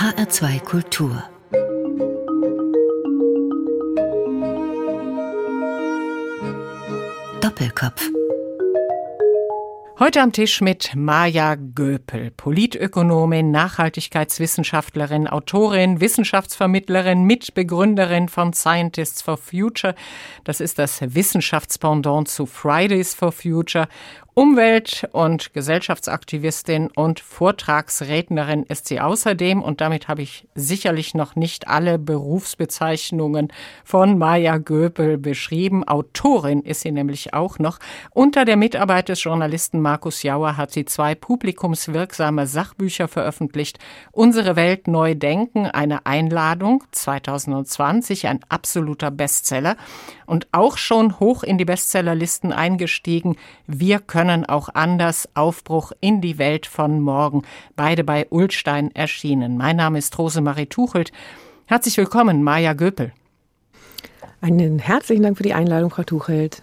[0.00, 1.22] HR2 Kultur.
[7.42, 8.08] Doppelkopf.
[9.98, 19.94] Heute am Tisch mit Maja Göpel, Politökonomin, Nachhaltigkeitswissenschaftlerin, Autorin, Wissenschaftsvermittlerin, Mitbegründerin von Scientists for Future.
[20.44, 23.88] Das ist das Wissenschaftspendant zu Fridays for Future
[24.40, 29.62] Umwelt- und Gesellschaftsaktivistin und Vortragsrednerin ist sie außerdem.
[29.62, 33.52] Und damit habe ich sicherlich noch nicht alle Berufsbezeichnungen
[33.84, 35.86] von Maja Göpel beschrieben.
[35.86, 37.80] Autorin ist sie nämlich auch noch.
[38.12, 43.78] Unter der Mitarbeit des Journalisten Markus Jauer hat sie zwei publikumswirksame Sachbücher veröffentlicht.
[44.10, 49.76] Unsere Welt neu denken, eine Einladung 2020, ein absoluter Bestseller.
[50.24, 53.36] Und auch schon hoch in die Bestsellerlisten eingestiegen.
[53.66, 57.42] Wir können können auch anders Aufbruch in die Welt von morgen.
[57.74, 59.56] Beide bei Ulstein erschienen.
[59.56, 61.10] Mein Name ist Rosemarie Tuchelt.
[61.66, 63.12] Herzlich willkommen, Maja Göpel.
[64.40, 66.62] Einen herzlichen Dank für die Einladung, Frau Tuchelt.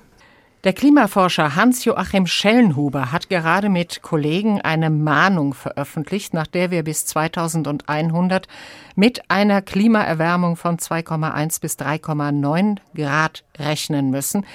[0.63, 7.05] Der Klimaforscher Hans-Joachim Schellenhuber hat gerade mit Kollegen eine Mahnung veröffentlicht, nach der wir bis
[7.05, 8.47] 2100
[8.95, 14.45] mit einer Klimaerwärmung von 2,1 bis 3,9 Grad rechnen müssen.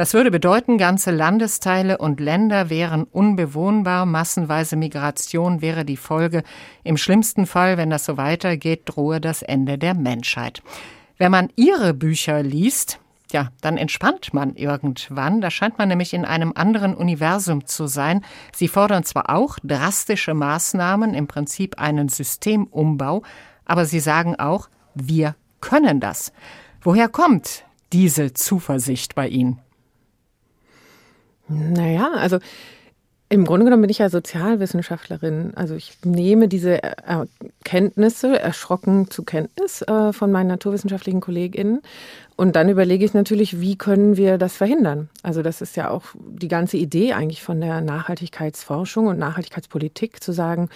[0.00, 6.42] Das würde bedeuten, ganze Landesteile und Länder wären unbewohnbar, massenweise Migration wäre die Folge.
[6.84, 10.62] Im schlimmsten Fall, wenn das so weitergeht, drohe das Ende der Menschheit.
[11.18, 12.98] Wenn man Ihre Bücher liest,
[13.30, 15.42] ja, dann entspannt man irgendwann.
[15.42, 18.24] Da scheint man nämlich in einem anderen Universum zu sein.
[18.56, 23.22] Sie fordern zwar auch drastische Maßnahmen, im Prinzip einen Systemumbau,
[23.66, 26.32] aber sie sagen auch, wir können das.
[26.80, 29.60] Woher kommt diese Zuversicht bei Ihnen?
[31.50, 32.38] Naja, also
[33.28, 35.52] im Grunde genommen bin ich ja Sozialwissenschaftlerin.
[35.54, 41.80] Also ich nehme diese Erkenntnisse erschrocken zur Kenntnis äh, von meinen naturwissenschaftlichen KollegInnen.
[42.36, 45.10] Und dann überlege ich natürlich, wie können wir das verhindern?
[45.22, 50.32] Also das ist ja auch die ganze Idee eigentlich von der Nachhaltigkeitsforschung und Nachhaltigkeitspolitik, zu
[50.32, 50.68] sagen,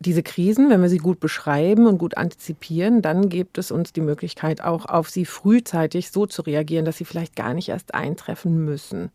[0.00, 4.00] diese Krisen, wenn wir sie gut beschreiben und gut antizipieren, dann gibt es uns die
[4.00, 8.64] Möglichkeit, auch auf sie frühzeitig so zu reagieren, dass sie vielleicht gar nicht erst eintreffen
[8.64, 9.10] müssen.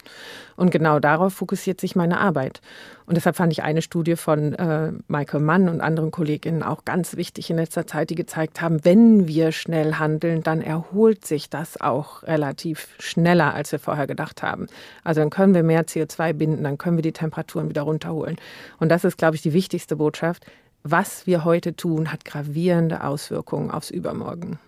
[0.57, 2.59] Und genau darauf fokussiert sich meine Arbeit.
[3.05, 7.15] Und deshalb fand ich eine Studie von äh, Michael Mann und anderen Kolleginnen auch ganz
[7.15, 11.79] wichtig in letzter Zeit, die gezeigt haben, wenn wir schnell handeln, dann erholt sich das
[11.79, 14.67] auch relativ schneller, als wir vorher gedacht haben.
[15.05, 18.35] Also dann können wir mehr CO2 binden, dann können wir die Temperaturen wieder runterholen.
[18.79, 20.45] Und das ist, glaube ich, die wichtigste Botschaft
[20.83, 24.59] was wir heute tun, hat gravierende Auswirkungen aufs Übermorgen.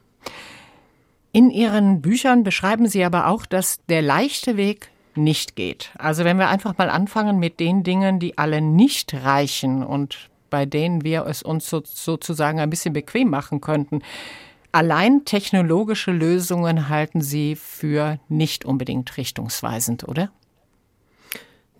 [1.32, 5.92] In Ihren Büchern beschreiben Sie aber auch, dass der leichte Weg nicht geht.
[5.98, 10.66] Also wenn wir einfach mal anfangen mit den Dingen, die alle nicht reichen und bei
[10.66, 14.02] denen wir es uns so, sozusagen ein bisschen bequem machen könnten.
[14.72, 20.32] Allein technologische Lösungen halten Sie für nicht unbedingt richtungsweisend, oder?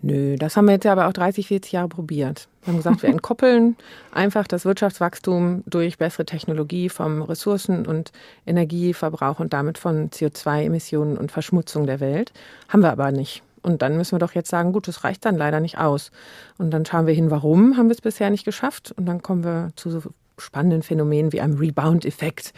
[0.02, 2.48] Nö, das haben wir jetzt aber auch 30, 40 Jahre probiert.
[2.62, 3.76] Wir haben gesagt, wir entkoppeln
[4.12, 8.12] einfach das Wirtschaftswachstum durch bessere Technologie vom Ressourcen- und
[8.46, 12.32] Energieverbrauch und damit von CO2-Emissionen und Verschmutzung der Welt.
[12.68, 13.42] Haben wir aber nicht.
[13.62, 16.12] Und dann müssen wir doch jetzt sagen, gut, das reicht dann leider nicht aus.
[16.56, 18.92] Und dann schauen wir hin, warum haben wir es bisher nicht geschafft.
[18.96, 20.02] Und dann kommen wir zu so
[20.38, 22.52] spannenden Phänomenen wie einem Rebound-Effekt,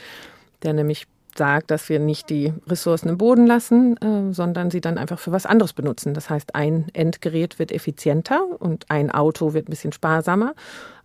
[0.63, 1.07] der nämlich
[1.39, 5.33] sagt, dass wir nicht die Ressourcen im Boden lassen, äh, sondern sie dann einfach für
[5.33, 6.13] was anderes benutzen.
[6.13, 10.55] Das heißt, ein Endgerät wird effizienter und ein Auto wird ein bisschen sparsamer.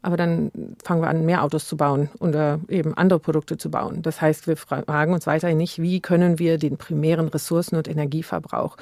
[0.01, 0.51] Aber dann
[0.83, 4.01] fangen wir an, mehr Autos zu bauen oder eben andere Produkte zu bauen.
[4.01, 8.75] Das heißt, wir fragen uns weiterhin nicht, wie können wir den primären Ressourcen- und Energieverbrauch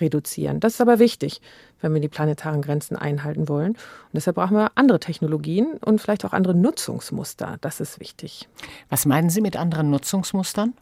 [0.00, 0.60] reduzieren.
[0.60, 1.40] Das ist aber wichtig,
[1.80, 3.72] wenn wir die planetaren Grenzen einhalten wollen.
[3.72, 7.56] Und deshalb brauchen wir andere Technologien und vielleicht auch andere Nutzungsmuster.
[7.60, 8.48] Das ist wichtig.
[8.88, 10.74] Was meinen Sie mit anderen Nutzungsmustern?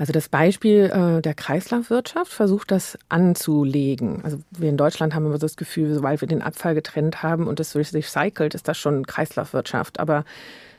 [0.00, 4.24] Also das Beispiel äh, der Kreislaufwirtschaft versucht das anzulegen.
[4.24, 7.46] Also wir in Deutschland haben immer so das Gefühl, sobald wir den Abfall getrennt haben
[7.46, 10.00] und es recycelt, ist das schon Kreislaufwirtschaft.
[10.00, 10.24] Aber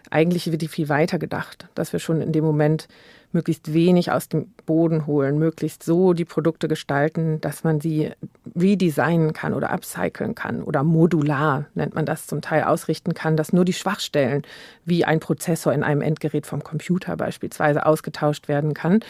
[0.10, 2.88] eigentlich wird die viel weiter gedacht, dass wir schon in dem Moment
[3.34, 8.12] möglichst wenig aus dem Boden holen, möglichst so die Produkte gestalten, dass man sie
[8.56, 13.54] redesignen kann oder upcyclen kann oder modular nennt man das zum Teil ausrichten kann, dass
[13.54, 14.44] nur die Schwachstellen
[14.86, 19.02] wie ein Prozessor in einem Endgerät vom Computer beispielsweise ausgetauscht werden kann.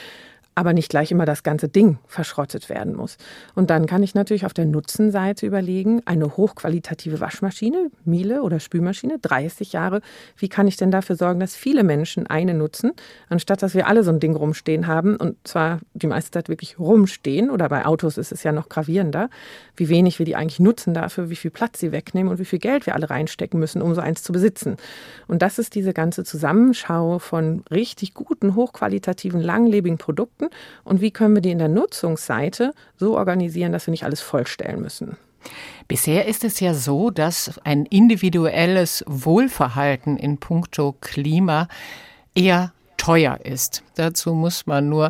[0.54, 3.18] Aber nicht gleich immer das ganze Ding verschrottet werden muss.
[3.56, 9.18] Und dann kann ich natürlich auf der Nutzenseite überlegen, eine hochqualitative Waschmaschine, Miele oder Spülmaschine,
[9.20, 10.02] 30 Jahre,
[10.38, 12.92] wie kann ich denn dafür sorgen, dass viele Menschen eine nutzen,
[13.30, 16.80] anstatt dass wir alle so ein Ding rumstehen haben und zwar die meiste Zeit wirklich
[16.80, 19.30] rumstehen oder bei Autos ist es ja noch gravierender,
[19.78, 22.60] wie wenig wir die eigentlich nutzen dafür, wie viel Platz sie wegnehmen und wie viel
[22.60, 24.76] Geld wir alle reinstecken müssen, um so eins zu besitzen.
[25.28, 30.50] Und das ist diese ganze Zusammenschau von richtig guten, hochqualitativen, langlebigen Produkten Produkten
[30.84, 34.82] und wie können wir die in der Nutzungsseite so organisieren, dass wir nicht alles vollstellen
[34.82, 35.18] müssen.
[35.88, 41.68] Bisher ist es ja so, dass ein individuelles Wohlverhalten in puncto Klima
[42.36, 43.84] eher teuer ist.
[43.96, 45.10] Dazu muss man nur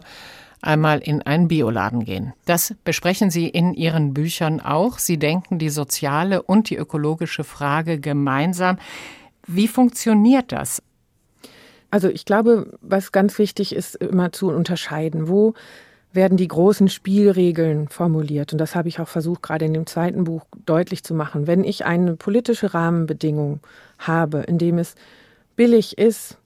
[0.62, 2.34] einmal in einen Bioladen gehen.
[2.46, 5.00] Das besprechen Sie in Ihren Büchern auch.
[5.00, 8.78] Sie denken die soziale und die ökologische Frage gemeinsam.
[9.48, 10.82] Wie funktioniert das?
[11.92, 15.54] Also ich glaube, was ganz wichtig ist, immer zu unterscheiden, wo
[16.14, 18.52] werden die großen Spielregeln formuliert.
[18.52, 21.48] Und das habe ich auch versucht, gerade in dem zweiten Buch deutlich zu machen.
[21.48, 23.60] Wenn ich eine politische Rahmenbedingung
[23.98, 24.96] habe, in dem es
[25.56, 26.38] billig ist,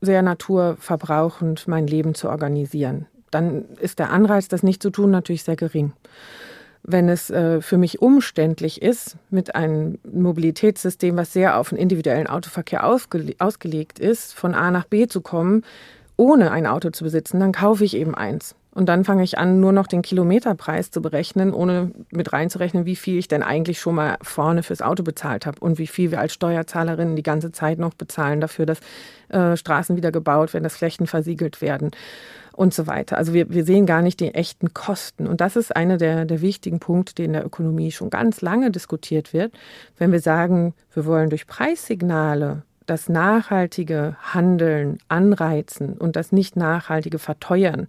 [0.00, 5.42] sehr naturverbrauchend mein Leben zu organisieren, dann ist der Anreiz, das nicht zu tun, natürlich
[5.44, 5.92] sehr gering
[6.84, 12.26] wenn es äh, für mich umständlich ist, mit einem Mobilitätssystem, was sehr auf den individuellen
[12.26, 15.62] Autoverkehr ausge ausgelegt ist, von A nach B zu kommen,
[16.16, 18.54] ohne ein Auto zu besitzen, dann kaufe ich eben eins.
[18.74, 22.96] Und dann fange ich an, nur noch den Kilometerpreis zu berechnen, ohne mit reinzurechnen, wie
[22.96, 26.20] viel ich denn eigentlich schon mal vorne fürs Auto bezahlt habe und wie viel wir
[26.20, 28.80] als Steuerzahlerinnen die ganze Zeit noch bezahlen dafür, dass
[29.28, 31.90] äh, Straßen wieder gebaut werden, dass Flächen versiegelt werden
[32.52, 33.16] und so weiter.
[33.18, 35.26] Also wir, wir sehen gar nicht die echten Kosten.
[35.26, 38.70] Und das ist einer der, der wichtigen Punkte, die in der Ökonomie schon ganz lange
[38.70, 39.52] diskutiert wird.
[39.98, 47.18] Wenn wir sagen, wir wollen durch Preissignale das nachhaltige Handeln anreizen und das nicht nachhaltige
[47.18, 47.86] verteuern,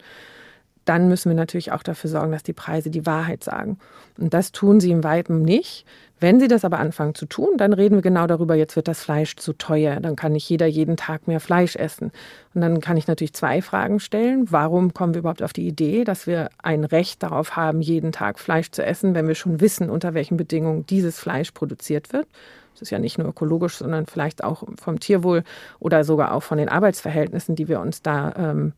[0.86, 3.80] dann müssen wir natürlich auch dafür sorgen, dass die Preise die Wahrheit sagen.
[4.18, 5.86] Und das tun sie im Weitem nicht.
[6.24, 9.04] Wenn sie das aber anfangen zu tun, dann reden wir genau darüber, jetzt wird das
[9.04, 12.14] Fleisch zu teuer, dann kann nicht jeder jeden Tag mehr Fleisch essen.
[12.54, 14.50] Und dann kann ich natürlich zwei Fragen stellen.
[14.50, 18.40] Warum kommen wir überhaupt auf die Idee, dass wir ein Recht darauf haben, jeden Tag
[18.40, 22.26] Fleisch zu essen, wenn wir schon wissen, unter welchen Bedingungen dieses Fleisch produziert wird?
[22.72, 25.44] Das ist ja nicht nur ökologisch, sondern vielleicht auch vom Tierwohl
[25.82, 28.72] oder sogar auch von den Arbeitsverhältnissen, die wir uns da ähm,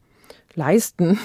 [0.56, 1.19] leisten,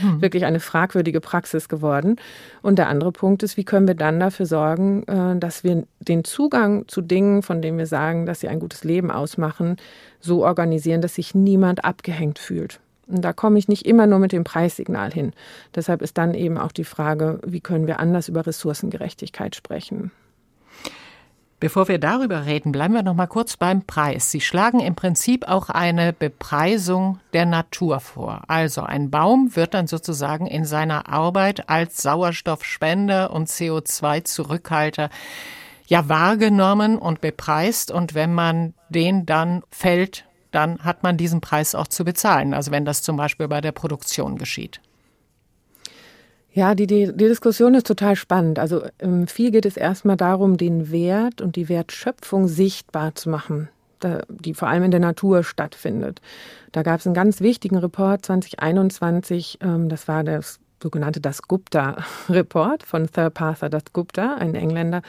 [0.00, 0.20] hm.
[0.20, 2.16] wirklich eine fragwürdige Praxis geworden.
[2.62, 6.24] Und der andere Punkt ist, wie können wir dann dafür sorgen, äh, dass wir den
[6.24, 9.76] Zugang zu Dingen, von denen wir sagen, dass sie ein gutes Leben ausmachen,
[10.20, 12.80] so organisieren, dass sich niemand abgehängt fühlt.
[13.06, 15.32] Und da komme ich nicht immer nur mit dem Preissignal hin.
[15.74, 20.10] Deshalb ist dann eben auch die Frage, wie können wir anders über Ressourcengerechtigkeit sprechen.
[21.64, 24.30] Bevor wir darüber reden, bleiben wir noch mal kurz beim Preis.
[24.30, 28.42] Sie schlagen im Prinzip auch eine Bepreisung der Natur vor.
[28.48, 35.08] Also ein Baum wird dann sozusagen in seiner Arbeit als Sauerstoffspender und CO2-Zurückhalter
[35.86, 41.74] ja wahrgenommen und bepreist und wenn man den dann fällt, dann hat man diesen Preis
[41.74, 42.52] auch zu bezahlen.
[42.52, 44.82] Also wenn das zum Beispiel bei der Produktion geschieht.
[46.54, 48.60] Ja, die, die, die Diskussion ist total spannend.
[48.60, 53.68] Also ähm, viel geht es erstmal darum, den Wert und die Wertschöpfung sichtbar zu machen,
[54.28, 56.20] die vor allem in der Natur stattfindet.
[56.70, 62.84] Da gab es einen ganz wichtigen Report 2021, ähm, das war das sogenannte Das Gupta-Report
[62.84, 65.02] von Sir Partha Das Gupta, ein Engländer,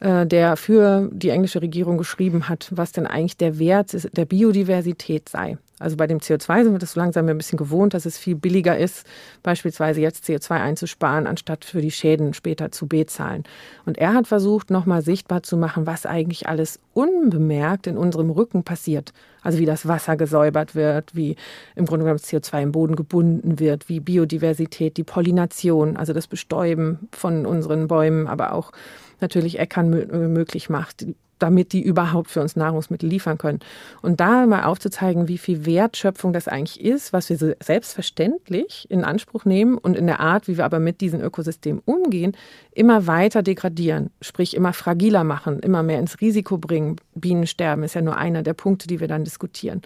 [0.00, 5.28] äh, der für die englische Regierung geschrieben hat, was denn eigentlich der Wert der Biodiversität
[5.28, 5.58] sei.
[5.82, 8.36] Also bei dem CO2 sind wir das so langsam ein bisschen gewohnt, dass es viel
[8.36, 9.06] billiger ist,
[9.42, 13.44] beispielsweise jetzt CO2 einzusparen, anstatt für die Schäden später zu bezahlen.
[13.84, 18.62] Und er hat versucht, nochmal sichtbar zu machen, was eigentlich alles unbemerkt in unserem Rücken
[18.62, 19.12] passiert.
[19.42, 21.36] Also wie das Wasser gesäubert wird, wie
[21.74, 26.28] im Grunde genommen das CO2 im Boden gebunden wird, wie Biodiversität, die Pollination, also das
[26.28, 28.72] Bestäuben von unseren Bäumen, aber auch
[29.20, 31.06] natürlich Äckern möglich macht,
[31.42, 33.60] damit die überhaupt für uns Nahrungsmittel liefern können.
[34.00, 39.44] Und da mal aufzuzeigen, wie viel Wertschöpfung das eigentlich ist, was wir selbstverständlich in Anspruch
[39.44, 42.36] nehmen und in der Art, wie wir aber mit diesen Ökosystemen umgehen,
[42.72, 46.96] immer weiter degradieren, sprich immer fragiler machen, immer mehr ins Risiko bringen.
[47.14, 49.82] Bienensterben ist ja nur einer der Punkte, die wir dann diskutieren.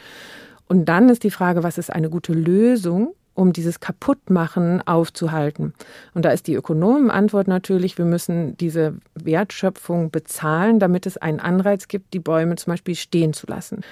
[0.69, 5.75] Und dann ist die Frage, was ist eine gute Lösung um dieses Kaputtmachen aufzuhalten.
[6.15, 11.87] Und da ist die Ökonomenantwort natürlich, wir müssen diese Wertschöpfung bezahlen, damit es einen Anreiz
[11.87, 13.83] gibt, die Bäume zum Beispiel stehen zu lassen.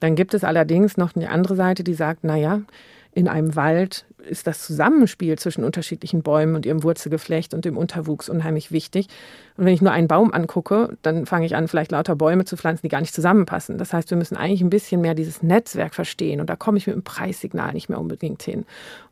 [0.00, 2.60] Dann gibt es allerdings noch eine andere Seite, die sagt, na ja,
[3.14, 8.28] in einem Wald ist das Zusammenspiel zwischen unterschiedlichen Bäumen und ihrem Wurzelgeflecht und dem Unterwuchs
[8.28, 9.08] unheimlich wichtig.
[9.56, 12.56] Und wenn ich nur einen Baum angucke, dann fange ich an, vielleicht lauter Bäume zu
[12.56, 13.76] pflanzen, die gar nicht zusammenpassen.
[13.78, 16.40] Das heißt, wir müssen eigentlich ein bisschen mehr dieses Netzwerk verstehen.
[16.40, 18.64] Und da komme ich mit dem Preissignal nicht mehr unbedingt hin.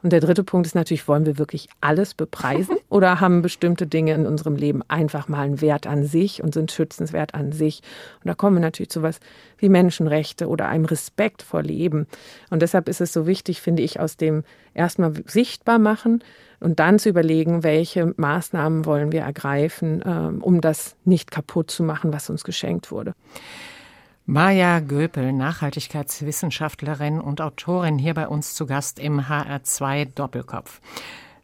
[0.03, 4.15] Und der dritte Punkt ist natürlich, wollen wir wirklich alles bepreisen oder haben bestimmte Dinge
[4.15, 7.83] in unserem Leben einfach mal einen Wert an sich und sind schützenswert an sich?
[8.23, 9.21] Und da kommen wir natürlich zu was
[9.59, 12.07] wie Menschenrechte oder einem Respekt vor Leben.
[12.49, 14.43] Und deshalb ist es so wichtig, finde ich, aus dem
[14.81, 16.25] erstmal sichtbar machen
[16.59, 21.83] und dann zu überlegen, welche Maßnahmen wollen wir ergreifen, ähm, um das nicht kaputt zu
[21.83, 23.15] machen, was uns geschenkt wurde.
[24.27, 30.81] Maja Göpel, Nachhaltigkeitswissenschaftlerin und Autorin, hier bei uns zu Gast im HR2 Doppelkopf.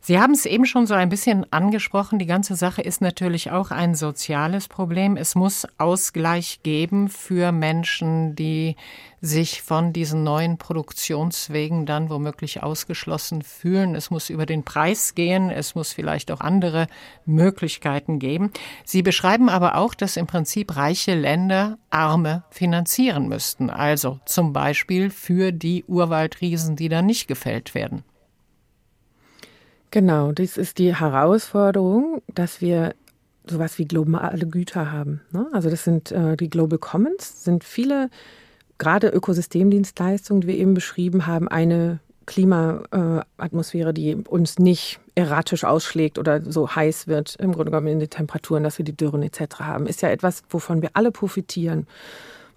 [0.06, 2.20] Sie haben es eben schon so ein bisschen angesprochen.
[2.20, 5.16] Die ganze Sache ist natürlich auch ein soziales Problem.
[5.16, 8.76] Es muss Ausgleich geben für Menschen, die
[9.20, 13.96] sich von diesen neuen Produktionswegen dann womöglich ausgeschlossen fühlen.
[13.96, 15.50] Es muss über den Preis gehen.
[15.50, 16.86] Es muss vielleicht auch andere
[17.24, 18.52] Möglichkeiten geben.
[18.84, 23.70] Sie beschreiben aber auch, dass im Prinzip reiche Länder Arme finanzieren müssten.
[23.70, 28.04] Also zum Beispiel für die Urwaldriesen, die dann nicht gefällt werden.
[29.90, 32.94] Genau, dies ist die Herausforderung, dass wir
[33.48, 35.20] sowas wie globale Güter haben.
[35.30, 35.46] Ne?
[35.52, 38.10] Also das sind äh, die Global Commons, sind viele,
[38.78, 46.42] gerade Ökosystemdienstleistungen, die wir eben beschrieben haben, eine Klimaatmosphäre, die uns nicht erratisch ausschlägt oder
[46.42, 49.60] so heiß wird, im Grunde genommen in den Temperaturen, dass wir die Dürren etc.
[49.60, 51.86] haben, ist ja etwas, wovon wir alle profitieren.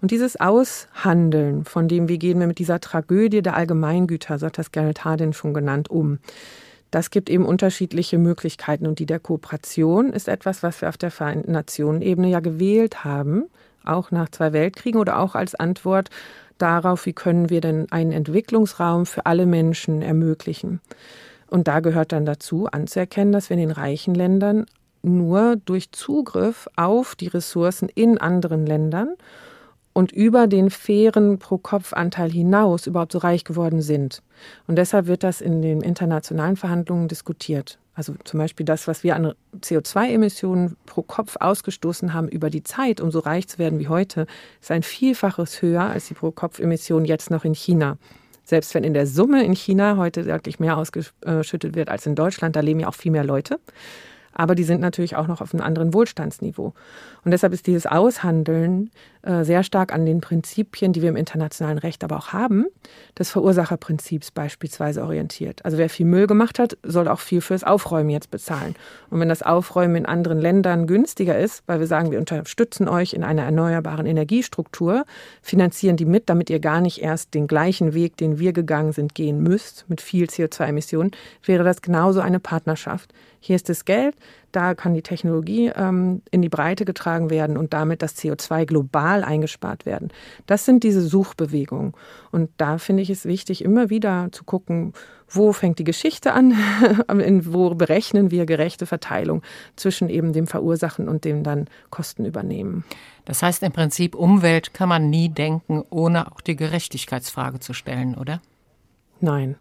[0.01, 4.57] Und dieses Aushandeln, von dem, wie gehen wir mit dieser Tragödie der Allgemeingüter, so hat
[4.57, 6.19] das Gerald Hardin schon genannt, um,
[6.91, 11.11] das gibt eben unterschiedliche Möglichkeiten und die der Kooperation ist etwas, was wir auf der
[11.11, 13.45] Vereinten Nationen Ebene ja gewählt haben,
[13.85, 16.09] auch nach zwei Weltkriegen oder auch als Antwort
[16.57, 20.81] darauf, wie können wir denn einen Entwicklungsraum für alle Menschen ermöglichen.
[21.47, 24.65] Und da gehört dann dazu anzuerkennen, dass wir in den reichen Ländern
[25.01, 29.15] nur durch Zugriff auf die Ressourcen in anderen Ländern
[29.99, 34.23] und über den fairen Pro-Kopf-Anteil hinaus überhaupt so reich geworden sind.
[34.65, 37.79] Und deshalb wird das in den internationalen Verhandlungen diskutiert.
[37.95, 43.01] Also zum Beispiel das, was wir an CO2-Emissionen pro Kopf ausgestoßen haben über die Zeit,
[43.01, 44.25] um so reich zu werden wie heute,
[44.61, 47.97] ist ein Vielfaches höher als die Pro-Kopf-Emissionen jetzt noch in China.
[48.45, 52.55] Selbst wenn in der Summe in China heute deutlich mehr ausgeschüttet wird als in Deutschland,
[52.55, 53.59] da leben ja auch viel mehr Leute
[54.39, 56.73] aber die sind natürlich auch noch auf einem anderen Wohlstandsniveau.
[57.25, 58.89] Und deshalb ist dieses Aushandeln
[59.23, 62.65] sehr stark an den Prinzipien, die wir im internationalen Recht aber auch haben,
[63.17, 65.65] des Verursacherprinzips beispielsweise orientiert.
[65.65, 68.75] Also wer viel Müll gemacht hat, soll auch viel fürs Aufräumen jetzt bezahlen.
[69.09, 73.13] Und wenn das Aufräumen in anderen Ländern günstiger ist, weil wir sagen, wir unterstützen euch
[73.13, 75.03] in einer erneuerbaren Energiestruktur,
[75.41, 79.15] finanzieren die mit, damit ihr gar nicht erst den gleichen Weg, den wir gegangen sind,
[79.15, 81.11] gehen müsst, mit viel CO2-Emissionen,
[81.43, 83.13] wäre das genauso eine Partnerschaft.
[83.41, 84.15] Hier ist das Geld,
[84.51, 89.23] da kann die Technologie ähm, in die Breite getragen werden und damit das CO2 global
[89.23, 90.09] eingespart werden.
[90.45, 91.93] Das sind diese Suchbewegungen.
[92.31, 94.93] Und da finde ich es wichtig, immer wieder zu gucken,
[95.29, 96.53] wo fängt die Geschichte an,
[97.45, 99.43] wo berechnen wir gerechte Verteilung
[99.75, 102.83] zwischen eben dem Verursachen und dem dann Kosten übernehmen.
[103.25, 108.15] Das heißt im Prinzip, Umwelt kann man nie denken, ohne auch die Gerechtigkeitsfrage zu stellen,
[108.15, 108.41] oder?
[109.21, 109.55] Nein.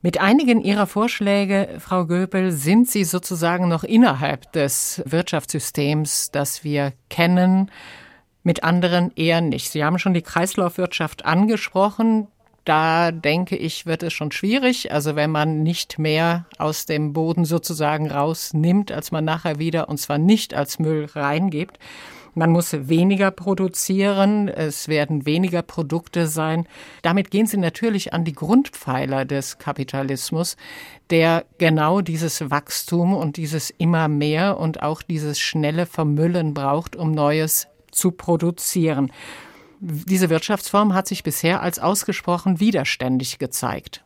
[0.00, 6.92] Mit einigen Ihrer Vorschläge, Frau Göpel, sind Sie sozusagen noch innerhalb des Wirtschaftssystems, das wir
[7.10, 7.68] kennen,
[8.44, 9.70] mit anderen eher nicht.
[9.70, 12.28] Sie haben schon die Kreislaufwirtschaft angesprochen.
[12.64, 14.92] Da denke ich, wird es schon schwierig.
[14.92, 19.98] Also wenn man nicht mehr aus dem Boden sozusagen rausnimmt, als man nachher wieder, und
[19.98, 21.76] zwar nicht als Müll reingibt.
[22.34, 26.66] Man muss weniger produzieren, es werden weniger Produkte sein.
[27.02, 30.56] Damit gehen Sie natürlich an die Grundpfeiler des Kapitalismus,
[31.10, 37.12] der genau dieses Wachstum und dieses immer mehr und auch dieses schnelle Vermüllen braucht, um
[37.12, 39.10] Neues zu produzieren.
[39.80, 44.02] Diese Wirtschaftsform hat sich bisher als ausgesprochen widerständig gezeigt.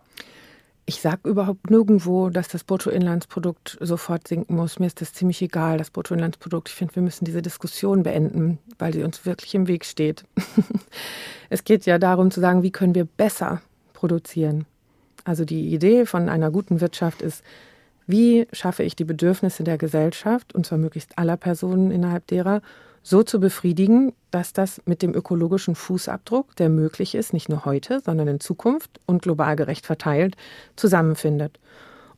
[0.85, 4.81] Ich sage überhaupt nirgendwo, dass das Bruttoinlandsprodukt sofort sinken muss.
[4.81, 6.69] Mir ist das ziemlich egal, das Bruttoinlandsprodukt.
[6.69, 10.25] Ich finde, wir müssen diese Diskussion beenden, weil sie uns wirklich im Weg steht.
[11.51, 13.63] es geht ja darum zu sagen, wie können wir besser
[13.93, 14.67] produzieren.
[15.25, 17.45] Also die Idee von einer guten Wirtschaft ist,
[18.09, 22.61] wie schaffe ich die Bedürfnisse der Gesellschaft, und zwar möglichst aller Personen innerhalb derer,
[23.03, 28.01] so zu befriedigen, dass das mit dem ökologischen Fußabdruck, der möglich ist, nicht nur heute,
[28.01, 30.37] sondern in Zukunft und global gerecht verteilt,
[30.77, 31.59] zusammenfindet.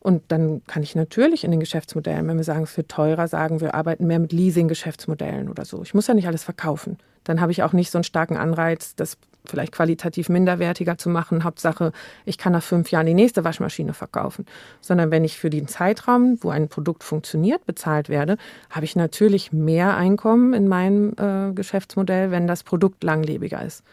[0.01, 3.63] Und dann kann ich natürlich in den Geschäftsmodellen, wenn wir sagen, es wird teurer, sagen,
[3.63, 5.83] wir arbeiten mehr mit Leasing-Geschäftsmodellen oder so.
[5.83, 6.99] Ich muss ja nicht alles verkaufen.
[7.25, 11.45] Dann habe ich auch nicht so einen starken Anreiz, das vielleicht qualitativ minderwertiger zu machen.
[11.45, 11.93] Hauptsache,
[12.25, 14.47] ich kann nach fünf Jahren die nächste Waschmaschine verkaufen.
[14.81, 18.37] Sondern wenn ich für den Zeitraum, wo ein Produkt funktioniert, bezahlt werde,
[18.71, 23.85] habe ich natürlich mehr Einkommen in meinem äh, Geschäftsmodell, wenn das Produkt langlebiger ist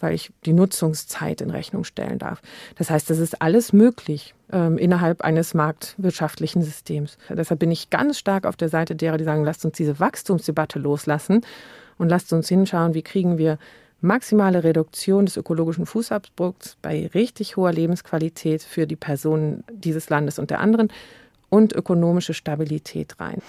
[0.00, 2.40] weil ich die Nutzungszeit in Rechnung stellen darf.
[2.76, 7.18] Das heißt, das ist alles möglich ähm, innerhalb eines marktwirtschaftlichen Systems.
[7.28, 10.78] Deshalb bin ich ganz stark auf der Seite derer, die sagen, lasst uns diese Wachstumsdebatte
[10.78, 11.42] loslassen
[11.98, 13.58] und lasst uns hinschauen, wie kriegen wir
[14.00, 20.50] maximale Reduktion des ökologischen Fußabdrucks bei richtig hoher Lebensqualität für die Personen dieses Landes und
[20.50, 20.88] der anderen
[21.48, 23.42] und ökonomische Stabilität rein.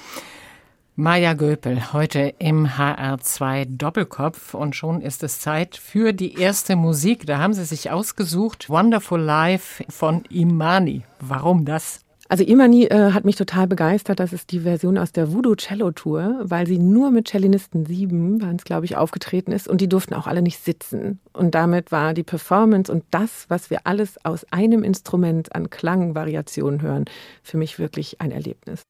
[0.95, 7.25] Maja Göpel, heute im HR2 Doppelkopf und schon ist es Zeit für die erste Musik.
[7.25, 11.05] Da haben Sie sich ausgesucht Wonderful Life von Imani.
[11.21, 12.01] Warum das?
[12.31, 14.19] Also Imani äh, hat mich total begeistert.
[14.19, 18.39] Das ist die Version aus der Voodoo Cello Tour, weil sie nur mit Cellinisten sieben,
[18.39, 21.19] waren es glaube ich, aufgetreten ist und die durften auch alle nicht sitzen.
[21.33, 26.83] Und damit war die Performance und das, was wir alles aus einem Instrument an Klangvariationen
[26.83, 27.05] hören,
[27.41, 28.83] für mich wirklich ein Erlebnis.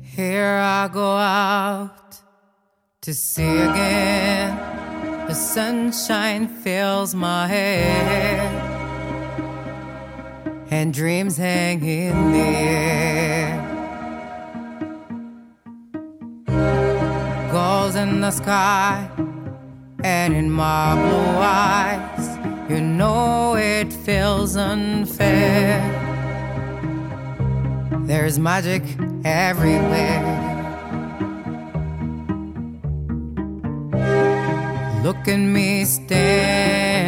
[0.00, 1.90] Here I go out
[3.00, 4.56] to see again.
[5.26, 8.67] The sunshine fills my head,
[10.70, 13.64] and dreams hang in the air.
[17.50, 19.08] Goals in the sky,
[20.04, 22.38] and in my blue eyes,
[22.70, 25.80] you know it feels unfair.
[28.04, 28.82] There's magic
[29.24, 30.36] everywhere.
[35.02, 36.98] Look at me standing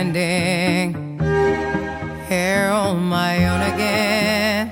[2.30, 4.70] here on my own again,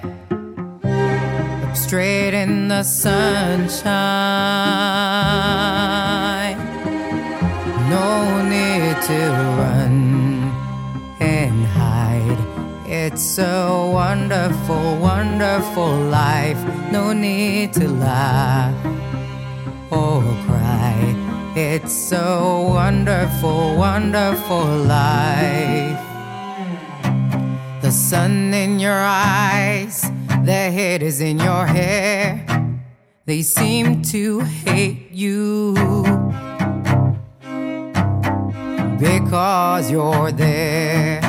[1.75, 3.77] straight in the sunshine.
[7.91, 9.21] No need to
[9.59, 10.53] run
[11.19, 12.39] and hide.
[12.87, 16.63] It's a wonderful, wonderful life.
[16.93, 18.73] No need to laugh
[19.91, 20.95] or cry.
[21.57, 22.41] It's a
[22.79, 26.08] wonderful, wonderful life.
[27.89, 30.03] The sun in your eyes,
[30.45, 32.45] the head is in your hair.
[33.25, 35.73] They seem to hate you
[39.01, 41.21] because you're there.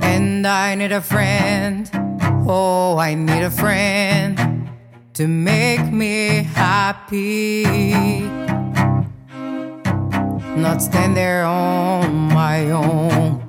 [0.00, 1.90] And I need a friend.
[2.48, 4.70] Oh, I need a friend
[5.12, 8.41] to make me happy.
[10.56, 13.40] Not stand there on my own.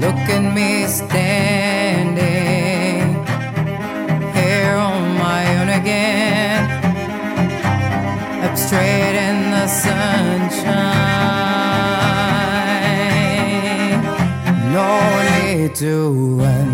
[0.00, 2.24] Look at me standing
[4.34, 6.64] here on my own again,
[8.44, 11.06] up straight in the sunshine.
[14.72, 14.88] No
[15.44, 15.92] need to
[16.40, 16.65] run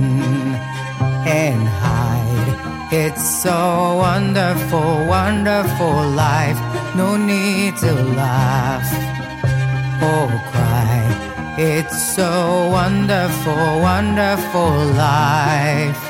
[3.14, 6.58] It's so wonderful, wonderful life.
[6.96, 8.88] No need to laugh
[10.00, 11.54] or cry.
[11.58, 16.02] It's so wonderful, wonderful life.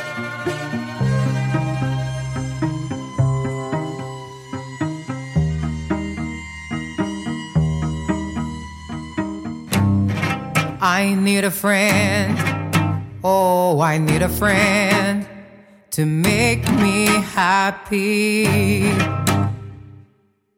[10.81, 12.38] I need a friend.
[13.25, 15.27] Oh, I need a friend
[15.92, 17.05] to make me
[17.37, 18.46] happy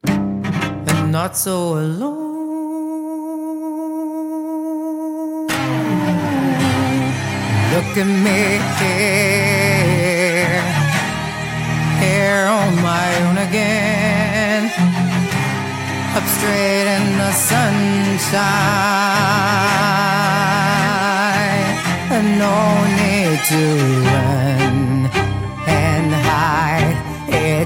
[0.06, 2.28] and not so alone.
[7.72, 8.42] Look at me
[8.78, 9.42] here,
[11.98, 14.70] here on my own again,
[16.14, 18.44] up straight in the sunshine,
[22.14, 22.54] and no
[23.00, 23.62] need to
[24.12, 24.83] run.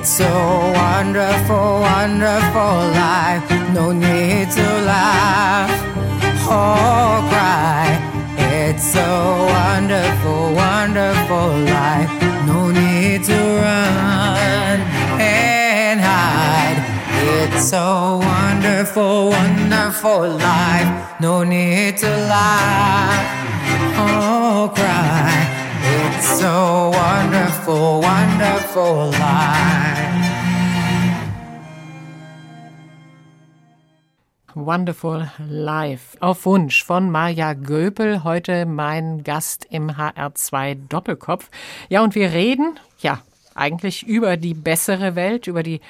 [0.09, 3.44] It's so wonderful, wonderful life.
[3.75, 5.71] No need to laugh
[6.49, 8.01] or cry.
[8.38, 9.05] It's so
[9.53, 12.11] wonderful, wonderful life.
[12.47, 14.81] No need to run
[15.21, 16.81] and hide.
[17.29, 21.21] It's so wonderful, wonderful life.
[21.21, 23.27] No need to laugh
[24.01, 25.47] or cry.
[26.38, 29.98] So wonderful, wonderful life.
[34.55, 36.16] Wonderful Life.
[36.20, 41.51] Auf Wunsch von Maja Göpel, heute mein Gast im HR2 Doppelkopf.
[41.88, 43.20] Ja, und wir reden, ja,
[43.57, 45.81] eigentlich über die bessere Welt, über die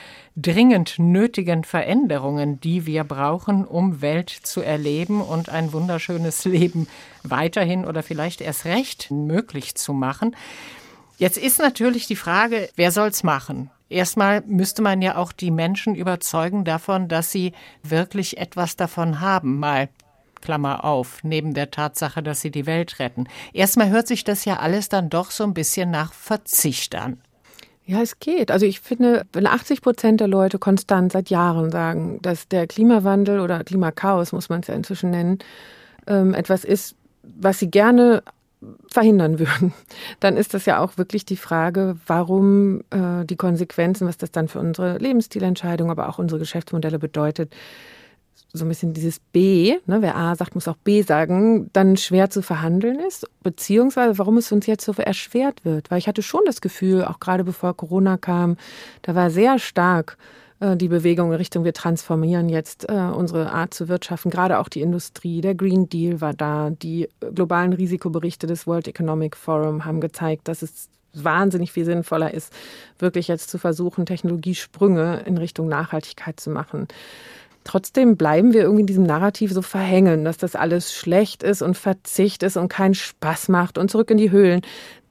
[0.41, 6.87] dringend nötigen Veränderungen, die wir brauchen, um Welt zu erleben und ein wunderschönes Leben
[7.23, 10.37] weiterhin oder vielleicht erst recht möglich zu machen.
[11.19, 13.71] Jetzt ist natürlich die Frage, wer soll's machen?
[13.89, 19.59] Erstmal müsste man ja auch die Menschen überzeugen davon, dass sie wirklich etwas davon haben,
[19.59, 19.89] mal
[20.41, 23.27] Klammer auf, neben der Tatsache, dass sie die Welt retten.
[23.53, 27.21] Erstmal hört sich das ja alles dann doch so ein bisschen nach Verzicht an.
[27.89, 28.51] Ja, es geht.
[28.51, 33.41] Also ich finde, wenn 80 Prozent der Leute konstant seit Jahren sagen, dass der Klimawandel
[33.41, 35.39] oder Klimakaos, muss man es ja inzwischen nennen,
[36.07, 38.23] ähm, etwas ist, was sie gerne
[38.91, 39.73] verhindern würden,
[40.21, 44.49] dann ist das ja auch wirklich die Frage, warum äh, die Konsequenzen, was das dann
[44.49, 47.55] für unsere Lebensstilentscheidung, aber auch unsere Geschäftsmodelle bedeutet,
[48.53, 52.31] so ein bisschen dieses B, ne, wer A sagt, muss auch B sagen, dann schwer
[52.31, 55.91] zu verhandeln ist, beziehungsweise warum es uns jetzt so erschwert wird.
[55.91, 58.57] Weil ich hatte schon das Gefühl, auch gerade bevor Corona kam,
[59.03, 60.17] da war sehr stark
[60.61, 64.69] äh, die Bewegung in Richtung, wir transformieren jetzt äh, unsere Art zu wirtschaften, gerade auch
[64.69, 65.41] die Industrie.
[65.41, 70.63] Der Green Deal war da, die globalen Risikoberichte des World Economic Forum haben gezeigt, dass
[70.63, 72.53] es wahnsinnig viel sinnvoller ist,
[72.99, 76.87] wirklich jetzt zu versuchen, Technologiesprünge in Richtung Nachhaltigkeit zu machen.
[77.69, 81.77] Trotzdem bleiben wir irgendwie in diesem Narrativ so verhängen, dass das alles schlecht ist und
[81.77, 84.63] Verzicht ist und keinen Spaß macht und zurück in die Höhlen.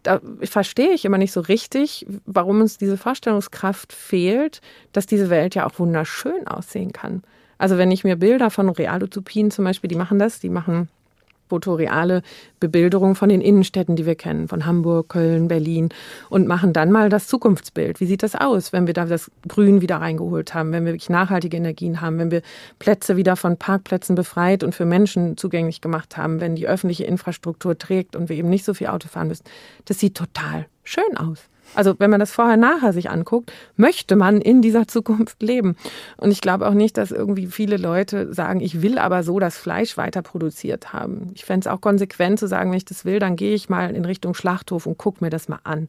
[0.01, 5.53] Da verstehe ich immer nicht so richtig, warum uns diese Vorstellungskraft fehlt, dass diese Welt
[5.53, 7.21] ja auch wunderschön aussehen kann.
[7.59, 10.89] Also wenn ich mir Bilder von Realutopien zum Beispiel, die machen das, die machen
[11.47, 12.21] fotoreale
[12.59, 15.89] Bebilderung von den Innenstädten, die wir kennen, von Hamburg, Köln, Berlin
[16.29, 17.99] und machen dann mal das Zukunftsbild.
[17.99, 21.09] Wie sieht das aus, wenn wir da das Grün wieder reingeholt haben, wenn wir wirklich
[21.09, 22.41] nachhaltige Energien haben, wenn wir
[22.79, 27.77] Plätze wieder von Parkplätzen befreit und für Menschen zugänglich gemacht haben, wenn die öffentliche Infrastruktur
[27.77, 29.45] trägt und wir eben nicht so viel Auto fahren müssen.
[29.85, 31.47] Das sieht total schön aus.
[31.75, 35.75] Also wenn man das vorher nachher sich anguckt, möchte man in dieser Zukunft leben.
[36.17, 39.57] Und ich glaube auch nicht, dass irgendwie viele Leute sagen, ich will aber so das
[39.57, 41.31] Fleisch weiter produziert haben.
[41.35, 43.95] Ich fände es auch konsequent zu sagen, wenn ich das will, dann gehe ich mal
[43.95, 45.87] in Richtung Schlachthof und gucke mir das mal an.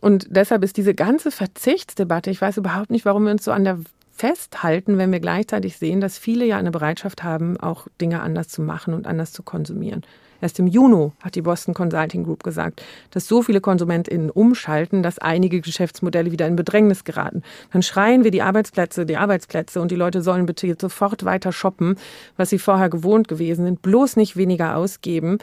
[0.00, 3.64] Und deshalb ist diese ganze Verzichtsdebatte, ich weiß überhaupt nicht, warum wir uns so an
[3.64, 3.78] der
[4.16, 8.62] festhalten, wenn wir gleichzeitig sehen, dass viele ja eine Bereitschaft haben, auch Dinge anders zu
[8.62, 10.02] machen und anders zu konsumieren.
[10.40, 15.18] Erst im Juni hat die Boston Consulting Group gesagt, dass so viele KonsumentInnen umschalten, dass
[15.18, 17.42] einige Geschäftsmodelle wieder in Bedrängnis geraten.
[17.72, 21.96] Dann schreien wir die Arbeitsplätze, die Arbeitsplätze und die Leute sollen bitte sofort weiter shoppen,
[22.36, 25.38] was sie vorher gewohnt gewesen sind, bloß nicht weniger ausgeben.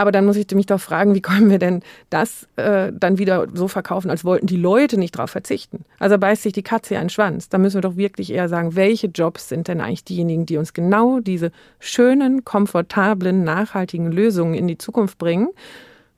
[0.00, 3.48] Aber dann muss ich mich doch fragen, wie können wir denn das äh, dann wieder
[3.52, 5.84] so verkaufen, als wollten die Leute nicht darauf verzichten?
[5.98, 7.50] Also beißt sich die Katze einen Schwanz.
[7.50, 10.72] Da müssen wir doch wirklich eher sagen, welche Jobs sind denn eigentlich diejenigen, die uns
[10.72, 15.48] genau diese schönen, komfortablen, nachhaltigen Lösungen in die Zukunft bringen?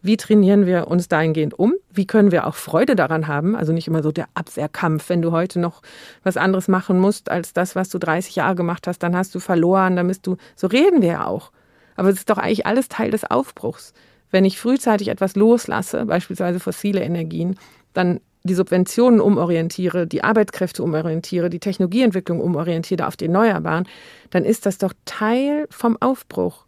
[0.00, 1.74] Wie trainieren wir uns dahingehend um?
[1.90, 3.56] Wie können wir auch Freude daran haben?
[3.56, 5.08] Also nicht immer so der Abwehrkampf.
[5.08, 5.82] Wenn du heute noch
[6.22, 9.40] was anderes machen musst als das, was du 30 Jahre gemacht hast, dann hast du
[9.40, 11.50] verloren, dann bist du, so reden wir ja auch.
[11.96, 13.92] Aber es ist doch eigentlich alles Teil des Aufbruchs.
[14.30, 17.56] Wenn ich frühzeitig etwas loslasse, beispielsweise fossile Energien,
[17.92, 23.86] dann die Subventionen umorientiere, die Arbeitskräfte umorientiere, die Technologieentwicklung umorientiere auf die Erneuerbaren,
[24.30, 26.64] dann ist das doch Teil vom Aufbruch